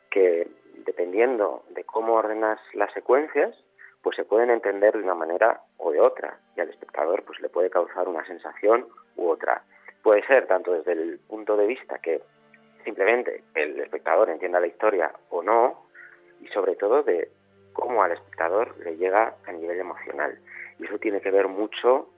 que 0.10 0.48
dependiendo 0.86 1.64
de 1.70 1.84
cómo 1.84 2.14
ordenas 2.14 2.60
las 2.74 2.92
secuencias, 2.94 3.56
pues 4.02 4.16
se 4.16 4.24
pueden 4.24 4.50
entender 4.50 4.94
de 4.94 5.04
una 5.04 5.16
manera 5.16 5.62
o 5.78 5.92
de 5.92 6.00
otra 6.00 6.40
y 6.56 6.62
al 6.62 6.70
espectador 6.70 7.24
pues 7.24 7.40
le 7.42 7.50
puede 7.50 7.70
causar 7.70 8.08
una 8.08 8.26
sensación 8.26 8.88
u 9.16 9.30
otra. 9.30 9.64
Puede 10.02 10.26
ser 10.26 10.48
tanto 10.48 10.72
desde 10.72 10.94
el 10.94 11.20
punto 11.20 11.58
de 11.58 11.68
vista 11.68 12.00
que 12.00 12.22
simplemente 12.84 13.44
el 13.56 13.80
espectador 13.80 14.30
entienda 14.30 14.60
la 14.60 14.68
historia 14.68 15.12
o 15.30 15.44
no 15.44 15.86
y 16.42 16.48
sobre 16.48 16.76
todo 16.76 17.04
de 17.04 17.30
cómo 17.74 18.04
al 18.04 18.14
espectador 18.14 18.78
le 18.80 18.98
llega 18.98 19.36
a 19.46 19.52
nivel 19.52 19.80
emocional. 19.80 20.40
Y 20.78 20.86
eso 20.86 20.98
tiene 20.98 21.22
que 21.22 21.32
ver 21.32 21.48
mucho, 21.48 22.10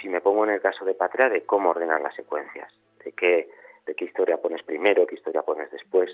si 0.00 0.08
me 0.08 0.20
pongo 0.20 0.44
en 0.44 0.50
el 0.50 0.60
caso 0.60 0.84
de 0.84 0.94
Patria, 0.94 1.28
de 1.28 1.44
cómo 1.44 1.70
ordenar 1.70 2.00
las 2.00 2.14
secuencias, 2.14 2.72
de 3.04 3.12
qué, 3.12 3.50
de 3.86 3.94
qué 3.94 4.06
historia 4.06 4.38
pones 4.38 4.62
primero, 4.62 5.06
qué 5.06 5.16
historia 5.16 5.42
pones 5.42 5.70
después, 5.70 6.10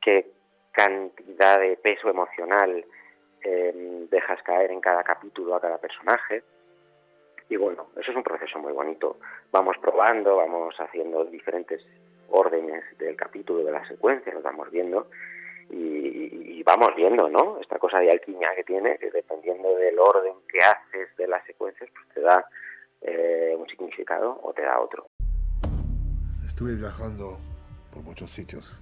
qué 0.00 0.32
cantidad 0.72 1.60
de 1.60 1.76
peso 1.76 2.08
emocional 2.08 2.84
em, 3.42 4.08
dejas 4.08 4.42
caer 4.42 4.70
en 4.70 4.80
cada 4.80 5.02
capítulo 5.02 5.54
a 5.54 5.60
cada 5.60 5.78
personaje. 5.78 6.42
Y 7.48 7.56
bueno, 7.56 7.88
eso 7.96 8.10
es 8.10 8.16
un 8.16 8.22
proceso 8.22 8.58
muy 8.58 8.72
bonito. 8.72 9.18
Vamos 9.50 9.76
probando, 9.78 10.36
vamos 10.36 10.74
haciendo 10.78 11.24
diferentes 11.24 11.84
órdenes 12.30 12.84
del 12.98 13.16
capítulo, 13.16 13.64
de 13.64 13.72
la 13.72 13.86
secuencia, 13.86 14.32
lo 14.32 14.40
vamos 14.40 14.70
viendo 14.70 15.08
y, 15.72 16.62
vamos 16.64 16.94
viendo, 16.96 17.28
¿no? 17.28 17.58
Esta 17.60 17.78
cosa 17.78 17.98
de 17.98 18.10
alquimia 18.10 18.48
que 18.54 18.64
tiene, 18.64 18.96
que 18.98 19.10
dependiendo 19.10 19.74
del 19.76 19.98
orden 19.98 20.34
que 20.48 20.58
haces 20.58 21.14
de 21.16 21.26
las 21.26 21.44
secuencias, 21.44 21.90
pues 21.92 22.08
te 22.14 22.20
da 22.20 22.46
eh, 23.00 23.54
un 23.58 23.66
significado 23.68 24.38
o 24.42 24.52
te 24.52 24.62
da 24.62 24.78
otro. 24.78 25.06
Estuve 26.44 26.74
viajando 26.74 27.38
por 27.92 28.02
muchos 28.02 28.30
sitios, 28.30 28.80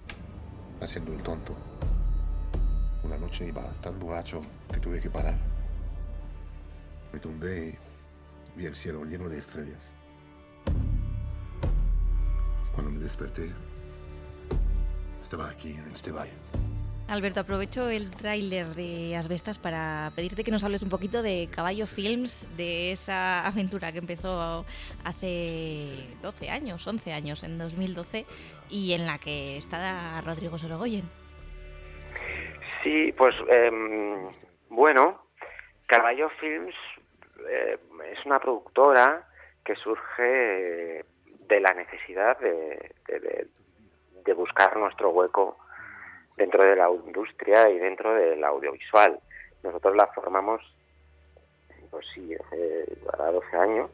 haciendo 0.81 1.13
el 1.13 1.23
tonto. 1.23 1.55
Una 3.11 3.19
noche 3.19 3.49
iba 3.49 3.65
tan 3.83 3.99
borracho 3.99 4.41
que 4.73 4.79
tuve 4.79 5.01
que 5.01 5.11
parar. 5.11 5.37
Me 7.13 7.19
tumbé 7.19 7.77
y 8.55 8.59
vi 8.59 8.67
el 8.67 8.77
cielo 8.77 9.05
lleno 9.05 9.29
de 9.29 9.37
estrellas. 9.37 9.91
Cuando 12.73 12.93
me 12.93 13.01
desperté, 13.01 13.51
estaba 15.21 15.51
aquí, 15.51 15.71
en 15.73 15.91
este 15.93 16.13
valle. 16.13 16.31
Alberto, 17.09 17.41
aprovecho 17.41 17.91
el 17.91 18.13
tráiler 18.13 18.77
de 18.77 19.17
Asbestas 19.17 19.59
para 19.59 20.13
pedirte 20.15 20.45
que 20.45 20.53
nos 20.53 20.63
hables 20.63 20.85
un 20.85 20.89
poquito 20.89 21.21
de 21.21 21.49
Caballo 21.51 21.89
Films, 21.89 22.47
de 22.57 22.93
esa 22.93 23.45
aventura 23.45 23.91
que 23.91 23.99
empezó 23.99 24.65
hace 25.03 26.07
12 26.23 26.49
años, 26.49 26.87
11 26.87 27.13
años, 27.13 27.43
en 27.43 27.59
2012, 27.59 28.25
y 28.71 28.93
en 28.93 29.09
la 29.09 29.19
que 29.19 29.57
está 29.57 30.21
Rodrigo 30.21 30.59
Sorogoyen. 30.59 31.20
Sí, 32.83 33.13
pues 33.13 33.35
em, 33.49 34.31
bueno, 34.69 35.23
Caballo 35.87 36.31
Films 36.41 36.75
eh, 37.49 37.79
es 38.13 38.27
una 38.27 38.39
productora 38.39 39.27
que 39.65 39.75
surge 39.77 41.05
de 41.49 41.61
la 41.61 41.75
necesidad 41.75 42.39
de, 42.39 42.93
de 44.25 44.35
buscar 44.35 44.77
nuestro 44.77 45.11
hueco 45.11 45.57
dentro 46.37 46.65
de 46.65 46.77
la 46.77 46.89
industria 46.91 47.69
y 47.69 47.79
dentro 47.79 48.15
del 48.15 48.43
audiovisual. 48.45 49.19
Nosotros 49.63 49.97
la 49.97 50.07
formamos, 50.09 50.63
pues 51.91 52.07
sí, 52.15 52.35
hace 52.35 52.87
12 53.17 53.57
años, 53.57 53.91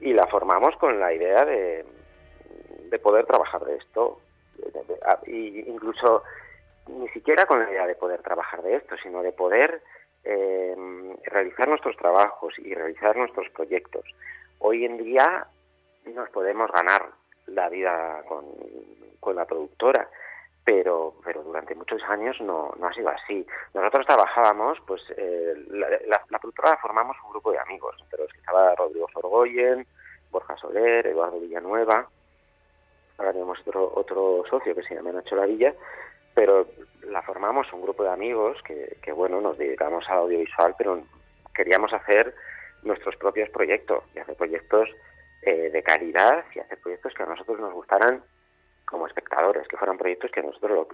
y 0.00 0.12
la 0.12 0.26
formamos 0.26 0.76
con 0.76 1.00
la 1.00 1.12
idea 1.12 1.44
de, 1.44 1.84
de 2.90 2.98
poder 2.98 3.24
trabajar 3.26 3.64
de 3.64 3.76
esto, 3.76 4.20
y 5.26 5.60
incluso 5.70 6.22
ni 6.88 7.08
siquiera 7.08 7.46
con 7.46 7.60
la 7.60 7.70
idea 7.70 7.86
de 7.86 7.94
poder 7.94 8.22
trabajar 8.22 8.62
de 8.62 8.76
esto, 8.76 8.96
sino 9.02 9.22
de 9.22 9.32
poder 9.32 9.82
eh, 10.24 10.74
realizar 11.24 11.68
nuestros 11.68 11.96
trabajos 11.96 12.54
y 12.58 12.74
realizar 12.74 13.16
nuestros 13.16 13.48
proyectos. 13.50 14.04
Hoy 14.58 14.84
en 14.84 14.98
día 14.98 15.46
nos 16.06 16.28
podemos 16.30 16.70
ganar 16.70 17.10
la 17.46 17.68
vida 17.68 18.22
con, 18.28 18.44
la 19.34 19.44
productora 19.46 20.08
pero 20.64 21.14
pero 21.24 21.42
durante 21.42 21.74
muchos 21.74 22.02
años 22.04 22.40
no, 22.40 22.74
ha 22.82 22.94
sido 22.94 23.10
así. 23.10 23.46
Nosotros 23.74 24.06
trabajábamos, 24.06 24.78
pues 24.86 25.02
eh, 25.16 25.54
la, 25.68 26.38
productora 26.40 26.78
formamos 26.78 27.16
un 27.24 27.32
grupo 27.32 27.52
de 27.52 27.58
amigos, 27.58 27.96
pero 28.10 28.24
estaba 28.24 28.74
Rodrigo 28.74 29.06
Sorgoyen, 29.12 29.86
Borja 30.30 30.56
Soler, 30.56 31.06
Eduardo 31.06 31.40
Villanueva, 31.40 32.08
ahora 33.18 33.32
tenemos 33.32 33.58
otro, 33.66 33.92
otro 33.94 34.44
socio 34.48 34.74
que 34.74 34.82
se 34.82 34.94
llama 34.94 35.12
Nacho 35.12 35.36
Lavilla, 35.36 35.74
pero 36.34 36.66
la 37.06 37.22
formamos 37.22 37.72
un 37.72 37.82
grupo 37.82 38.02
de 38.02 38.10
amigos 38.10 38.60
que, 38.62 39.12
bueno, 39.12 39.40
nos 39.40 39.56
dedicamos 39.56 40.04
al 40.08 40.18
audiovisual, 40.18 40.74
pero 40.76 41.02
queríamos 41.54 41.92
hacer 41.92 42.34
nuestros 42.82 43.16
propios 43.16 43.48
proyectos 43.50 44.04
y 44.14 44.18
hacer 44.18 44.36
proyectos 44.36 44.88
eh, 45.42 45.70
de 45.70 45.82
calidad 45.82 46.44
y 46.54 46.58
hacer 46.58 46.78
proyectos 46.80 47.14
que 47.14 47.22
a 47.22 47.26
nosotros 47.26 47.60
nos 47.60 47.72
gustaran 47.72 48.22
como 48.84 49.06
espectadores, 49.06 49.66
que 49.68 49.76
fueran 49.76 49.96
proyectos 49.96 50.30
que 50.30 50.42
nosotros 50.42 50.72
lo, 50.72 50.88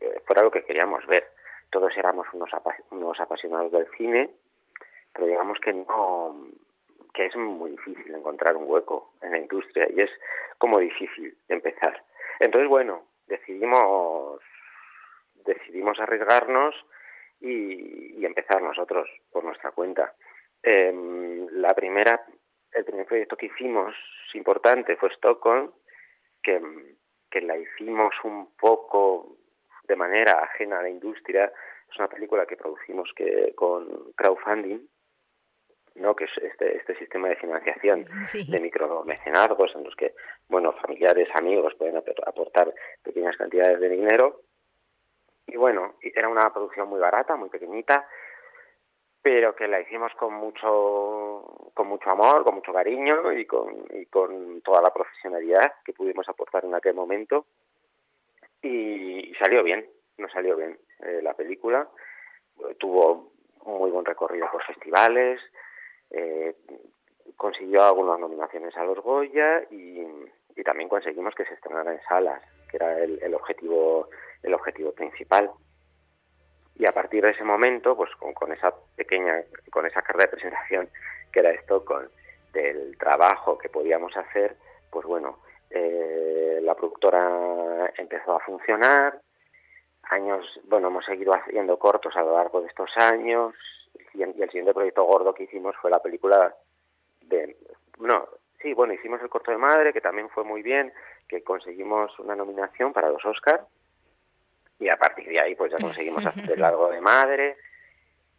eh, 0.00 0.20
fuera 0.26 0.42
lo 0.42 0.50
que 0.50 0.64
queríamos 0.64 1.06
ver. 1.06 1.26
Todos 1.70 1.96
éramos 1.96 2.26
unos, 2.32 2.50
unos 2.90 3.18
apasionados 3.18 3.72
del 3.72 3.88
cine, 3.96 4.30
pero 5.12 5.26
digamos 5.26 5.58
que 5.60 5.72
no 5.72 6.36
que 7.14 7.26
es 7.26 7.36
muy 7.36 7.72
difícil 7.72 8.14
encontrar 8.14 8.56
un 8.56 8.70
hueco 8.70 9.12
en 9.20 9.32
la 9.32 9.38
industria 9.38 9.86
y 9.94 10.00
es 10.00 10.10
como 10.58 10.78
difícil 10.78 11.36
empezar. 11.48 12.02
Entonces, 12.40 12.70
bueno, 12.70 13.02
decidimos 13.26 14.40
decidimos 15.44 15.98
arriesgarnos 16.00 16.74
y, 17.40 18.24
empezar 18.24 18.62
nosotros 18.62 19.08
por 19.30 19.44
nuestra 19.44 19.72
cuenta. 19.72 20.14
Em, 20.62 21.48
la 21.50 21.74
primera, 21.74 22.24
el 22.70 22.84
primer 22.84 23.04
proyecto 23.04 23.36
que 23.36 23.46
hicimos 23.46 23.94
importante 24.32 24.96
fue 24.96 25.10
Stockholm, 25.10 25.70
que 26.42 26.60
que 27.32 27.40
la 27.40 27.56
hicimos 27.56 28.12
un 28.22 28.54
poco 28.56 29.38
de 29.84 29.96
manera 29.96 30.42
ajena 30.42 30.78
a 30.78 30.82
la 30.82 30.90
industria. 30.90 31.50
Es 31.90 31.98
una 31.98 32.08
película 32.08 32.46
que 32.46 32.56
producimos 32.56 33.10
que 33.16 33.54
con 33.56 34.12
crowdfunding, 34.12 34.86
¿no? 35.96 36.14
que 36.14 36.24
es 36.24 36.30
este, 36.42 36.76
este 36.76 36.94
sistema 36.98 37.28
de 37.28 37.36
financiación 37.36 38.06
de 38.32 38.60
micromecenazgos 38.60 39.74
en 39.74 39.84
los 39.84 39.96
que 39.96 40.14
bueno 40.48 40.72
familiares 40.74 41.28
amigos 41.34 41.74
pueden 41.74 41.96
aportar 41.96 42.72
pequeñas 43.02 43.36
cantidades 43.36 43.80
de 43.80 43.88
dinero 43.88 44.42
y 45.46 45.56
bueno 45.56 45.94
era 46.00 46.28
una 46.28 46.52
producción 46.52 46.88
muy 46.88 47.00
barata 47.00 47.36
muy 47.36 47.48
pequeñita 47.48 48.06
pero 49.22 49.54
que 49.54 49.68
la 49.68 49.80
hicimos 49.80 50.12
con 50.14 50.34
mucho 50.34 51.70
con 51.74 51.86
mucho 51.86 52.10
amor, 52.10 52.42
con 52.42 52.56
mucho 52.56 52.72
cariño 52.72 53.32
y 53.32 53.46
con, 53.46 53.86
y 53.94 54.06
con 54.06 54.60
toda 54.62 54.82
la 54.82 54.92
profesionalidad 54.92 55.74
que 55.84 55.92
pudimos 55.92 56.28
aportar 56.28 56.64
en 56.64 56.74
aquel 56.74 56.94
momento. 56.94 57.46
Y, 58.60 59.32
salió 59.40 59.62
bien, 59.62 59.86
nos 60.18 60.30
salió 60.32 60.56
bien 60.56 60.78
eh, 61.04 61.20
la 61.22 61.34
película, 61.34 61.88
tuvo 62.78 63.32
muy 63.64 63.90
buen 63.90 64.04
recorrido 64.04 64.48
por 64.50 64.62
festivales, 64.64 65.40
eh, 66.10 66.54
consiguió 67.36 67.82
algunas 67.82 68.18
nominaciones 68.18 68.76
a 68.76 68.84
los 68.84 68.98
Goya 68.98 69.64
y, 69.70 70.06
también 70.64 70.88
conseguimos 70.88 71.34
que 71.34 71.44
se 71.44 71.54
estrenara 71.54 71.92
en 71.92 72.00
salas, 72.02 72.40
que 72.72 72.78
era 72.78 72.98
el, 72.98 73.22
el 73.22 73.34
objetivo 73.34 74.08
el 74.42 74.54
objetivo 74.54 74.92
principal. 74.92 75.50
Y 76.74 76.86
a 76.86 76.92
partir 76.92 77.22
de 77.22 77.30
ese 77.30 77.44
momento, 77.44 77.96
pues 77.96 78.10
con, 78.16 78.52
esa 78.52 78.74
pequeña, 78.96 79.42
con 79.70 79.86
esa 79.86 80.02
carta 80.02 80.24
de 80.24 80.28
presentación 80.28 80.88
que 81.32 81.40
era 81.40 81.52
con 81.84 82.08
del 82.52 82.98
trabajo 82.98 83.56
que 83.56 83.70
podíamos 83.70 84.14
hacer, 84.16 84.56
pues 84.90 85.06
bueno, 85.06 85.38
eh, 85.70 86.60
la 86.62 86.74
productora 86.74 87.90
empezó 87.96 88.36
a 88.36 88.40
funcionar, 88.40 89.18
años, 90.02 90.60
bueno, 90.64 90.88
hemos 90.88 91.06
seguido 91.06 91.32
haciendo 91.34 91.78
cortos 91.78 92.14
a 92.14 92.22
lo 92.22 92.36
largo 92.36 92.60
de 92.60 92.66
estos 92.66 92.90
años, 92.98 93.54
y, 94.12 94.22
el 94.22 94.50
siguiente 94.50 94.74
proyecto 94.74 95.04
gordo 95.04 95.32
que 95.32 95.44
hicimos 95.44 95.74
fue 95.80 95.90
la 95.90 96.00
película 96.00 96.54
de, 97.22 97.56
no, 97.98 98.28
sí, 98.62 98.72
bueno, 98.74 98.94
hicimos 98.94 99.20
el 99.20 99.28
corto 99.28 99.50
de 99.50 99.58
madre, 99.58 99.92
que 99.92 100.00
también 100.00 100.28
fue 100.30 100.44
muy 100.44 100.62
bien, 100.62 100.92
que 101.28 101.42
conseguimos 101.42 102.18
una 102.18 102.36
nominación 102.36 102.92
para 102.92 103.10
los 103.10 103.24
Oscars, 103.24 103.64
y 104.82 104.88
a 104.88 104.96
partir 104.96 105.28
de 105.28 105.40
ahí 105.40 105.54
pues 105.54 105.70
ya 105.70 105.78
conseguimos 105.78 106.24
hacer 106.26 106.50
el 106.50 106.60
largo 106.60 106.88
de 106.90 107.00
madre 107.00 107.56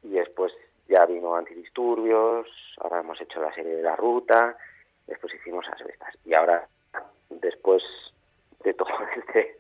y 0.04 0.10
después 0.10 0.54
ya 0.88 1.06
vino 1.06 1.36
antidisturbios, 1.36 2.48
ahora 2.78 3.00
hemos 3.00 3.20
hecho 3.22 3.42
la 3.42 3.54
serie 3.54 3.76
de 3.76 3.82
la 3.82 3.96
ruta, 3.96 4.58
después 5.08 5.34
hicimos 5.34 5.66
asbestas 5.70 6.16
y 6.26 6.34
ahora 6.34 6.68
después 7.30 7.82
de 8.64 8.74
todo 8.74 8.90
este 9.16 9.58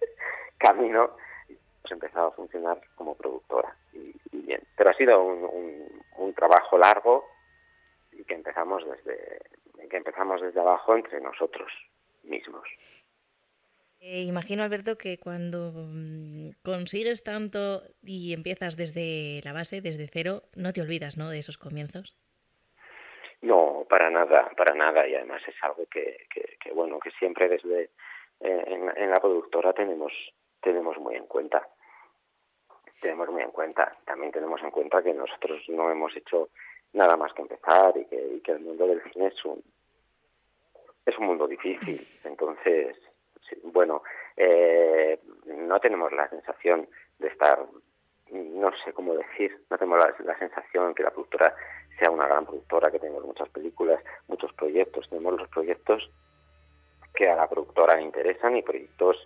camino 0.57 1.11
hemos 1.47 1.91
empezado 1.91 2.27
a 2.27 2.31
funcionar 2.31 2.81
como 2.95 3.15
productora 3.15 3.75
y, 3.93 4.13
bien, 4.31 4.61
pero 4.75 4.89
ha 4.89 4.93
sido 4.93 5.23
un, 5.23 6.03
un, 6.17 6.33
trabajo 6.33 6.77
largo 6.77 7.25
y 8.11 8.23
que 8.25 8.33
empezamos 8.33 8.83
desde 8.85 9.41
que 9.89 9.97
empezamos 9.97 10.41
desde 10.41 10.59
abajo 10.59 10.95
entre 10.95 11.21
nosotros 11.21 11.71
mismos. 12.23 12.67
Eh, 14.05 14.23
imagino, 14.23 14.63
Alberto, 14.63 14.97
que 14.97 15.17
cuando 15.17 15.71
mm, 15.71 16.59
consigues 16.61 17.23
tanto 17.23 17.83
y 18.03 18.33
empiezas 18.33 18.75
desde 18.75 19.39
la 19.45 19.53
base, 19.53 19.79
desde 19.79 20.09
cero, 20.11 20.41
no 20.57 20.73
te 20.73 20.81
olvidas 20.81 21.15
¿no? 21.17 21.29
de 21.29 21.39
esos 21.39 21.57
comienzos. 21.57 22.17
No, 23.41 23.85
para 23.89 24.09
nada, 24.09 24.51
para 24.57 24.75
nada. 24.75 25.07
Y 25.07 25.15
además 25.15 25.41
es 25.47 25.55
algo 25.61 25.85
que, 25.89 26.27
que, 26.29 26.71
bueno, 26.73 26.99
que 26.99 27.11
siempre 27.11 27.47
desde 27.47 27.91
eh, 28.41 28.63
en, 28.67 28.91
en, 28.97 29.09
la 29.09 29.21
productora 29.21 29.71
tenemos, 29.71 30.11
tenemos 30.61 30.97
muy 30.97 31.15
en 31.15 31.25
cuenta. 31.25 31.65
Tenemos 32.99 33.29
muy 33.29 33.43
en 33.43 33.51
cuenta. 33.51 33.97
También 34.05 34.33
tenemos 34.33 34.61
en 34.63 34.71
cuenta 34.71 35.01
que 35.01 35.13
nosotros 35.13 35.61
no 35.69 35.89
hemos 35.89 36.13
hecho 36.17 36.49
nada 36.93 37.17
más 37.17 37.33
que 37.33 37.41
empezar 37.41 37.97
y 37.97 38.05
que, 38.05 38.35
y 38.35 38.39
que 38.41 38.51
el 38.53 38.59
mundo 38.59 38.87
del 38.87 39.01
cine 39.11 39.27
es 39.27 39.45
un, 39.45 39.63
es 41.05 41.17
un 41.17 41.25
mundo 41.25 41.47
difícil. 41.47 42.05
Entonces, 42.23 42.97
bueno, 43.63 44.03
eh, 44.37 45.19
no 45.45 45.79
tenemos 45.79 46.11
la 46.13 46.29
sensación 46.29 46.87
de 47.19 47.27
estar 47.27 47.59
no 48.31 48.71
sé 48.83 48.93
cómo 48.93 49.13
decir, 49.13 49.63
no 49.69 49.77
tengo 49.77 49.97
la, 49.97 50.13
la 50.23 50.37
sensación 50.39 50.95
que 50.95 51.03
la 51.03 51.11
productora 51.11 51.55
sea 51.99 52.09
una 52.09 52.27
gran 52.27 52.45
productora, 52.45 52.89
que 52.89 52.99
tenemos 52.99 53.23
muchas 53.23 53.49
películas, 53.49 54.03
muchos 54.27 54.51
proyectos, 54.53 55.07
tenemos 55.09 55.37
los 55.37 55.47
proyectos 55.49 56.09
que 57.13 57.29
a 57.29 57.35
la 57.35 57.47
productora 57.47 57.95
le 57.95 58.03
interesan 58.03 58.57
y 58.57 58.63
proyectos 58.63 59.17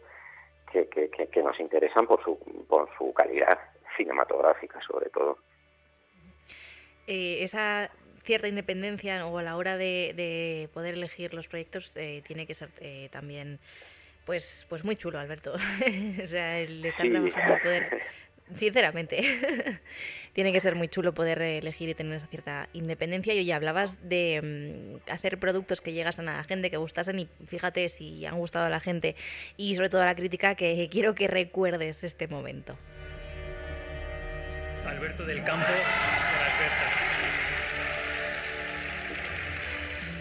que, 0.71 0.89
que, 0.89 1.10
que, 1.10 1.27
que 1.27 1.43
nos 1.43 1.58
interesan 1.60 2.06
por 2.06 2.21
su, 2.23 2.38
por 2.67 2.89
su 2.97 3.13
calidad 3.13 3.58
cinematográfica 3.95 4.82
sobre 4.82 5.10
todo. 5.10 5.38
Eh, 7.08 7.43
esa 7.43 7.89
cierta 8.26 8.50
independencia 8.50 9.26
o 9.26 9.38
a 9.38 9.43
la 9.43 9.56
hora 9.56 9.78
de, 9.78 10.13
de 10.15 10.70
poder 10.74 10.96
elegir 10.96 11.34
los 11.34 11.48
proyectos 11.48 11.96
eh, 11.96 12.22
tiene 12.28 12.46
que 12.46 12.54
ser 12.54 12.70
eh, 12.82 13.08
también 13.10 13.60
pues 14.26 14.65
pues 14.67 14.84
muy 14.84 14.98
chulo 14.98 15.17
Alberto 15.17 15.54
o 16.24 16.28
sea 16.28 16.60
el 16.60 16.84
estar 16.86 17.06
Sí. 17.06 17.12
trabajando 17.13 17.56
y 17.56 17.60
poder 17.62 18.02
sinceramente 18.58 19.22
tiene 20.34 20.52
que 20.52 20.60
ser 20.60 20.76
muy 20.76 20.89
chulo 20.89 21.13
poder 21.13 21.41
elegir 21.41 21.88
y 21.88 21.93
tener 21.96 22.15
esa 22.15 22.28
cierta 22.28 22.67
independencia 22.74 23.34
y 23.34 23.39
oye 23.39 23.54
hablabas 23.54 24.10
de 24.10 25.00
mm, 25.08 25.10
hacer 25.12 25.38
productos 25.39 25.80
que 25.80 25.93
llegasen 25.93 26.28
a 26.28 26.36
la 26.36 26.43
gente 26.43 26.70
que 26.70 26.76
gustasen 26.76 27.20
y 27.20 27.30
fíjate 27.46 27.88
si 27.88 28.26
han 28.26 28.38
gustado 28.38 28.65
a 28.65 28.70
la 28.70 28.82
gente 28.82 29.15
y 29.56 29.76
sobre 29.76 29.88
todo 29.89 30.02
a 30.02 30.06
la 30.06 30.15
crítica 30.15 30.56
que 30.56 30.89
quiero 30.91 31.15
que 31.15 31.30
recuerdes 31.30 32.04
este 32.04 32.28
momento 32.28 32.78
Alberto 34.86 35.26
del 35.26 35.43
Campo. 35.43 35.67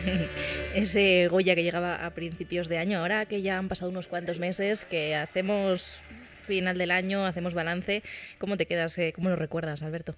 ese 0.74 1.28
Goya 1.28 1.54
que 1.54 1.62
llegaba 1.62 2.06
a 2.06 2.10
principios 2.10 2.68
de 2.68 2.78
año, 2.78 2.98
ahora 2.98 3.26
que 3.26 3.42
ya 3.42 3.58
han 3.58 3.68
pasado 3.68 3.90
unos 3.90 4.06
cuantos 4.06 4.38
meses, 4.38 4.84
que 4.84 5.14
hacemos 5.16 6.02
final 6.46 6.78
del 6.78 6.90
año, 6.90 7.26
hacemos 7.26 7.54
balance, 7.54 8.02
¿cómo 8.38 8.56
te 8.56 8.66
quedas? 8.66 8.96
eh, 8.98 9.12
¿Cómo 9.14 9.28
lo 9.28 9.36
recuerdas, 9.36 9.82
Alberto? 9.82 10.14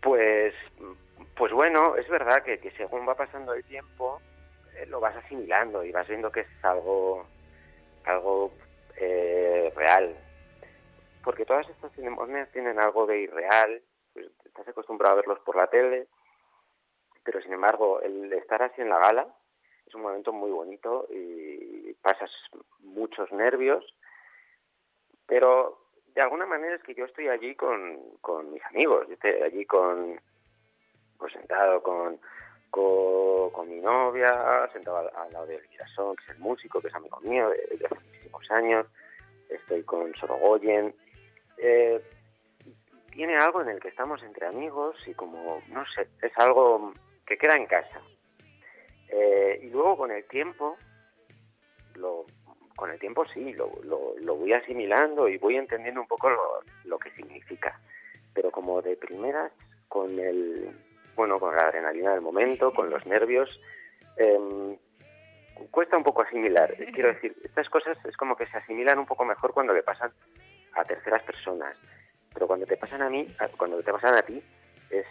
Pues, 0.00 0.54
pues 1.36 1.52
bueno, 1.52 1.96
es 1.96 2.08
verdad 2.08 2.42
que, 2.42 2.58
que 2.58 2.70
según 2.72 3.06
va 3.06 3.14
pasando 3.14 3.52
el 3.52 3.62
tiempo 3.64 4.20
eh, 4.76 4.86
lo 4.86 5.00
vas 5.00 5.16
asimilando 5.16 5.84
y 5.84 5.92
vas 5.92 6.08
viendo 6.08 6.32
que 6.32 6.40
es 6.40 6.48
algo, 6.62 7.26
algo 8.04 8.52
eh, 8.96 9.70
real. 9.76 10.16
Porque 11.22 11.44
todas 11.44 11.68
estas 11.68 11.92
ceremonias 11.92 12.50
tienen 12.52 12.78
algo 12.78 13.06
de 13.06 13.20
irreal, 13.20 13.82
estás 14.50 14.68
acostumbrado 14.68 15.14
a 15.14 15.16
verlos 15.16 15.40
por 15.40 15.56
la 15.56 15.68
tele, 15.68 16.06
pero 17.24 17.40
sin 17.40 17.52
embargo 17.52 18.00
el 18.00 18.32
estar 18.32 18.62
así 18.62 18.80
en 18.80 18.88
la 18.88 18.98
gala 18.98 19.26
es 19.86 19.94
un 19.94 20.02
momento 20.02 20.32
muy 20.32 20.50
bonito 20.50 21.06
y 21.10 21.92
pasas 21.94 22.30
muchos 22.80 23.30
nervios, 23.32 23.84
pero 25.26 25.80
de 26.14 26.20
alguna 26.20 26.46
manera 26.46 26.76
es 26.76 26.82
que 26.82 26.94
yo 26.94 27.04
estoy 27.04 27.28
allí 27.28 27.54
con, 27.54 27.98
con 28.20 28.52
mis 28.52 28.64
amigos, 28.66 29.06
yo 29.08 29.14
estoy 29.14 29.32
allí 29.42 29.64
con, 29.64 30.20
pues 31.18 31.32
sentado 31.32 31.82
con, 31.82 32.20
con, 32.70 33.68
mi 33.68 33.80
novia, 33.80 34.68
sentado 34.72 34.98
al, 34.98 35.32
lado 35.32 35.46
de 35.46 35.60
Girasón, 35.68 36.16
que 36.16 36.24
es 36.24 36.30
el 36.30 36.38
músico, 36.38 36.80
que 36.80 36.88
es 36.88 36.94
amigo 36.94 37.20
mío 37.20 37.50
de, 37.50 37.76
de 37.76 37.86
hace 37.86 37.94
muchísimos 37.94 38.50
años, 38.50 38.86
estoy 39.48 39.82
con 39.82 40.14
Sorogoyen. 40.14 40.94
Eh, 41.58 42.02
tiene 43.10 43.36
algo 43.36 43.62
en 43.62 43.68
el 43.68 43.80
que 43.80 43.88
estamos 43.88 44.22
entre 44.22 44.46
amigos 44.46 44.96
y 45.06 45.14
como, 45.14 45.62
no 45.68 45.84
sé, 45.94 46.08
es 46.22 46.32
algo 46.36 46.92
que 47.26 47.36
queda 47.36 47.56
en 47.56 47.66
casa. 47.66 48.00
Eh, 49.08 49.60
y 49.62 49.70
luego 49.70 49.96
con 49.98 50.10
el 50.10 50.24
tiempo, 50.24 50.76
lo, 51.94 52.26
con 52.76 52.90
el 52.90 52.98
tiempo 52.98 53.24
sí, 53.26 53.52
lo, 53.52 53.70
lo, 53.82 54.14
lo 54.18 54.36
voy 54.36 54.52
asimilando 54.52 55.28
y 55.28 55.38
voy 55.38 55.56
entendiendo 55.56 56.00
un 56.00 56.08
poco 56.08 56.30
lo, 56.30 56.60
lo 56.84 56.98
que 56.98 57.10
significa. 57.12 57.78
Pero 58.32 58.50
como 58.50 58.80
de 58.82 58.96
primeras, 58.96 59.52
con 59.88 60.18
el, 60.18 60.70
bueno, 61.16 61.40
con 61.40 61.54
la 61.54 61.62
adrenalina 61.62 62.12
del 62.12 62.20
momento, 62.20 62.72
con 62.72 62.88
los 62.90 63.04
nervios, 63.06 63.60
eh, 64.16 64.78
cuesta 65.70 65.96
un 65.96 66.04
poco 66.04 66.22
asimilar. 66.22 66.74
Quiero 66.92 67.12
decir, 67.12 67.36
estas 67.44 67.68
cosas 67.68 67.98
es 68.04 68.16
como 68.16 68.36
que 68.36 68.46
se 68.46 68.56
asimilan 68.56 68.98
un 68.98 69.06
poco 69.06 69.24
mejor 69.24 69.52
cuando 69.52 69.72
le 69.72 69.82
pasan 69.82 70.12
a 70.74 70.84
terceras 70.84 71.22
personas. 71.22 71.76
Pero 72.32 72.46
cuando 72.46 72.66
te 72.66 72.76
pasan 72.76 73.02
a 73.02 73.10
mí, 73.10 73.26
cuando 73.56 73.82
te 73.82 73.92
pasan 73.92 74.14
a 74.14 74.22
ti, 74.22 74.42
es, 74.90 75.06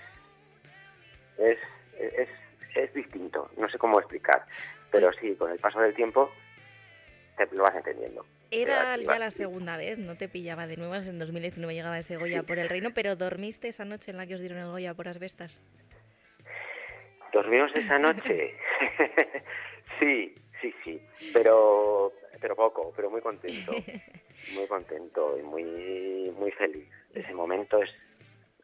es, 1.37 1.57
es, 1.97 2.29
es 2.75 2.93
distinto. 2.93 3.49
No 3.57 3.69
sé 3.69 3.77
cómo 3.77 3.99
explicar. 3.99 4.45
Pero 4.91 5.11
sí, 5.13 5.35
con 5.35 5.51
el 5.51 5.59
paso 5.59 5.79
del 5.79 5.93
tiempo 5.93 6.31
te 7.37 7.55
lo 7.55 7.63
vas 7.63 7.75
entendiendo. 7.75 8.25
Era 8.51 8.97
ya 8.97 9.19
la 9.19 9.31
segunda 9.31 9.77
vez, 9.77 9.97
no 9.97 10.15
te 10.15 10.27
pillaba 10.27 10.67
de 10.67 10.77
nuevas, 10.77 11.07
en 11.07 11.19
2019 11.19 11.73
llegaba 11.73 11.99
ese 11.99 12.17
Goya 12.17 12.43
por 12.43 12.57
el 12.57 12.67
reino, 12.67 12.89
pero 12.93 13.15
¿dormiste 13.15 13.67
esa 13.67 13.85
noche 13.85 14.11
en 14.11 14.17
la 14.17 14.25
que 14.25 14.35
os 14.35 14.41
dieron 14.41 14.57
el 14.57 14.67
Goya 14.67 14.93
por 14.93 15.07
Asbestas? 15.07 15.61
¿Dormimos 17.31 17.71
esa 17.75 17.99
noche? 17.99 18.55
sí, 19.99 20.35
sí, 20.61 20.73
sí. 20.83 21.01
Pero, 21.31 22.11
pero 22.41 22.55
poco, 22.55 22.91
pero 22.95 23.09
muy 23.09 23.21
contento. 23.21 23.71
Muy 24.53 24.65
contento 24.67 25.37
y 25.37 25.41
muy, 25.43 26.33
muy 26.37 26.49
feliz. 26.51 26.87
Ese 27.13 27.33
momento 27.33 27.81
es, 27.81 27.89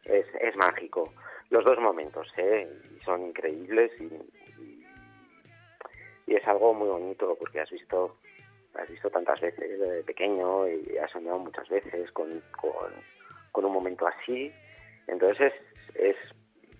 es, 0.04 0.26
es 0.40 0.56
mágico. 0.56 1.12
Los 1.50 1.64
dos 1.64 1.78
momentos, 1.78 2.28
¿eh? 2.36 2.68
Son 3.04 3.22
increíbles 3.26 3.92
y, 4.00 4.10
es 6.26 6.46
algo 6.48 6.74
muy 6.74 6.88
bonito 6.88 7.34
porque 7.38 7.60
has 7.60 7.70
visto 7.70 8.18
has 8.74 8.88
visto 8.90 9.08
tantas 9.10 9.40
veces 9.40 9.78
de 9.80 10.02
pequeño 10.02 10.68
y 10.68 10.98
has 10.98 11.10
soñado 11.10 11.38
muchas 11.38 11.66
veces 11.68 12.10
con, 12.12 12.42
con, 13.52 13.64
un 13.64 13.72
momento 13.72 14.06
así. 14.06 14.52
Entonces 15.06 15.54
es, 15.94 16.16
es, 16.16 16.16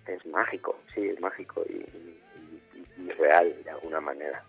es 0.06 0.26
mágico, 0.26 0.78
sí, 0.94 1.08
es 1.08 1.18
mágico 1.20 1.62
y- 1.68 2.20
y 2.98 3.10
real 3.12 3.62
de 3.64 3.70
alguna 3.70 4.00
manera. 4.00 4.44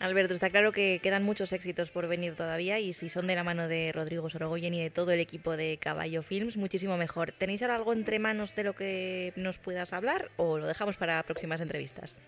Alberto, 0.00 0.32
está 0.32 0.48
claro 0.48 0.72
que 0.72 0.98
quedan 1.02 1.22
muchos 1.24 1.52
éxitos 1.52 1.90
por 1.90 2.08
venir 2.08 2.34
todavía 2.34 2.78
y 2.78 2.94
si 2.94 3.10
son 3.10 3.26
de 3.26 3.34
la 3.34 3.44
mano 3.44 3.68
de 3.68 3.92
Rodrigo 3.92 4.30
Sorogoyen 4.30 4.72
y 4.72 4.82
de 4.82 4.88
todo 4.90 5.12
el 5.12 5.20
equipo 5.20 5.56
de 5.58 5.76
Caballo 5.78 6.22
Films, 6.22 6.56
muchísimo 6.56 6.96
mejor. 6.96 7.32
¿Tenéis 7.32 7.60
ahora 7.62 7.74
algo 7.76 7.92
entre 7.92 8.18
manos 8.18 8.56
de 8.56 8.64
lo 8.64 8.72
que 8.72 9.34
nos 9.36 9.58
puedas 9.58 9.92
hablar 9.92 10.30
o 10.38 10.56
lo 10.56 10.66
dejamos 10.66 10.96
para 10.96 11.22
próximas 11.22 11.60
entrevistas? 11.60 12.18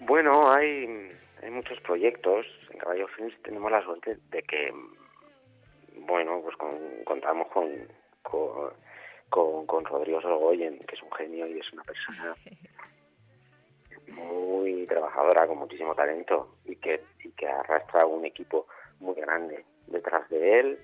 Bueno, 0.00 0.50
hay, 0.50 1.12
hay 1.42 1.50
muchos 1.52 1.80
proyectos. 1.82 2.46
En 2.72 2.78
Caballo 2.78 3.06
Films 3.16 3.34
tenemos 3.44 3.70
la 3.70 3.82
suerte 3.84 4.18
de 4.30 4.42
que, 4.42 4.72
bueno, 5.98 6.40
pues 6.42 6.56
con- 6.56 7.04
contamos 7.04 7.46
con, 7.52 7.70
con, 8.22 8.72
con, 9.28 9.66
con 9.66 9.84
Rodrigo 9.84 10.20
Sorogoyen, 10.20 10.80
que 10.80 10.96
es 10.96 11.02
un 11.02 11.12
genio 11.12 11.46
y 11.46 11.60
es 11.60 11.72
una 11.72 11.84
persona 11.84 12.34
muy 14.10 14.86
trabajadora, 14.86 15.46
con 15.46 15.58
muchísimo 15.58 15.94
talento 15.94 16.56
y 16.64 16.76
que, 16.76 17.02
y 17.24 17.30
que 17.30 17.46
arrastra 17.46 18.06
un 18.06 18.24
equipo 18.24 18.66
muy 19.00 19.14
grande 19.14 19.64
detrás 19.86 20.28
de 20.28 20.60
él. 20.60 20.78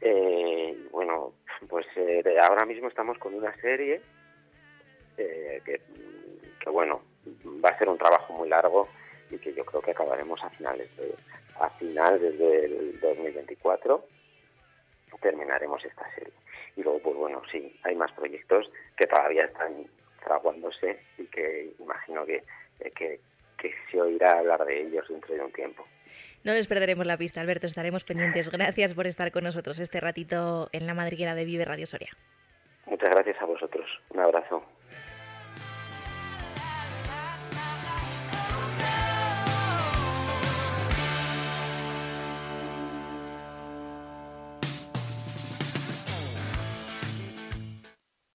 Eh, 0.00 0.88
bueno, 0.90 1.34
pues 1.68 1.86
eh, 1.96 2.22
ahora 2.42 2.64
mismo 2.64 2.88
estamos 2.88 3.18
con 3.18 3.34
una 3.34 3.54
serie 3.60 4.00
eh, 5.16 5.60
que, 5.64 5.80
que, 6.58 6.70
bueno, 6.70 7.02
va 7.64 7.70
a 7.70 7.78
ser 7.78 7.88
un 7.88 7.98
trabajo 7.98 8.32
muy 8.32 8.48
largo 8.48 8.88
y 9.30 9.38
que 9.38 9.52
yo 9.52 9.64
creo 9.64 9.82
que 9.82 9.90
acabaremos 9.90 10.42
a 10.42 10.50
finales 10.50 10.94
de, 10.96 11.14
a 11.60 11.68
finales 11.70 12.38
del 12.38 12.98
2024 13.00 14.04
terminaremos 15.20 15.84
esta 15.84 16.08
serie. 16.14 16.32
Y 16.76 16.82
luego, 16.82 17.00
pues 17.00 17.16
bueno, 17.16 17.42
sí, 17.50 17.78
hay 17.84 17.94
más 17.94 18.12
proyectos 18.12 18.70
que 18.96 19.06
todavía 19.06 19.44
están 19.44 19.86
fraguándose 20.20 21.00
y 21.18 21.24
que 21.26 21.72
imagino 21.78 22.24
que, 22.24 22.42
eh, 22.80 22.90
que, 22.90 23.20
que 23.58 23.74
se 23.90 24.00
oirá 24.00 24.38
hablar 24.38 24.64
de 24.64 24.82
ellos 24.82 25.06
dentro 25.08 25.34
de 25.34 25.42
un 25.42 25.52
tiempo. 25.52 25.86
No 26.42 26.54
les 26.54 26.68
perderemos 26.68 27.06
la 27.06 27.18
pista, 27.18 27.40
Alberto, 27.40 27.66
estaremos 27.66 28.04
pendientes. 28.04 28.50
Gracias 28.52 28.94
por 28.94 29.06
estar 29.06 29.30
con 29.30 29.44
nosotros 29.44 29.78
este 29.78 30.00
ratito 30.00 30.68
en 30.72 30.86
la 30.86 30.94
madriguera 30.94 31.34
de 31.34 31.44
Vive 31.44 31.64
Radio 31.64 31.86
Soria. 31.86 32.10
Muchas 32.86 33.10
gracias 33.10 33.40
a 33.40 33.44
vosotros. 33.44 33.86
Un 34.10 34.20
abrazo. 34.20 34.64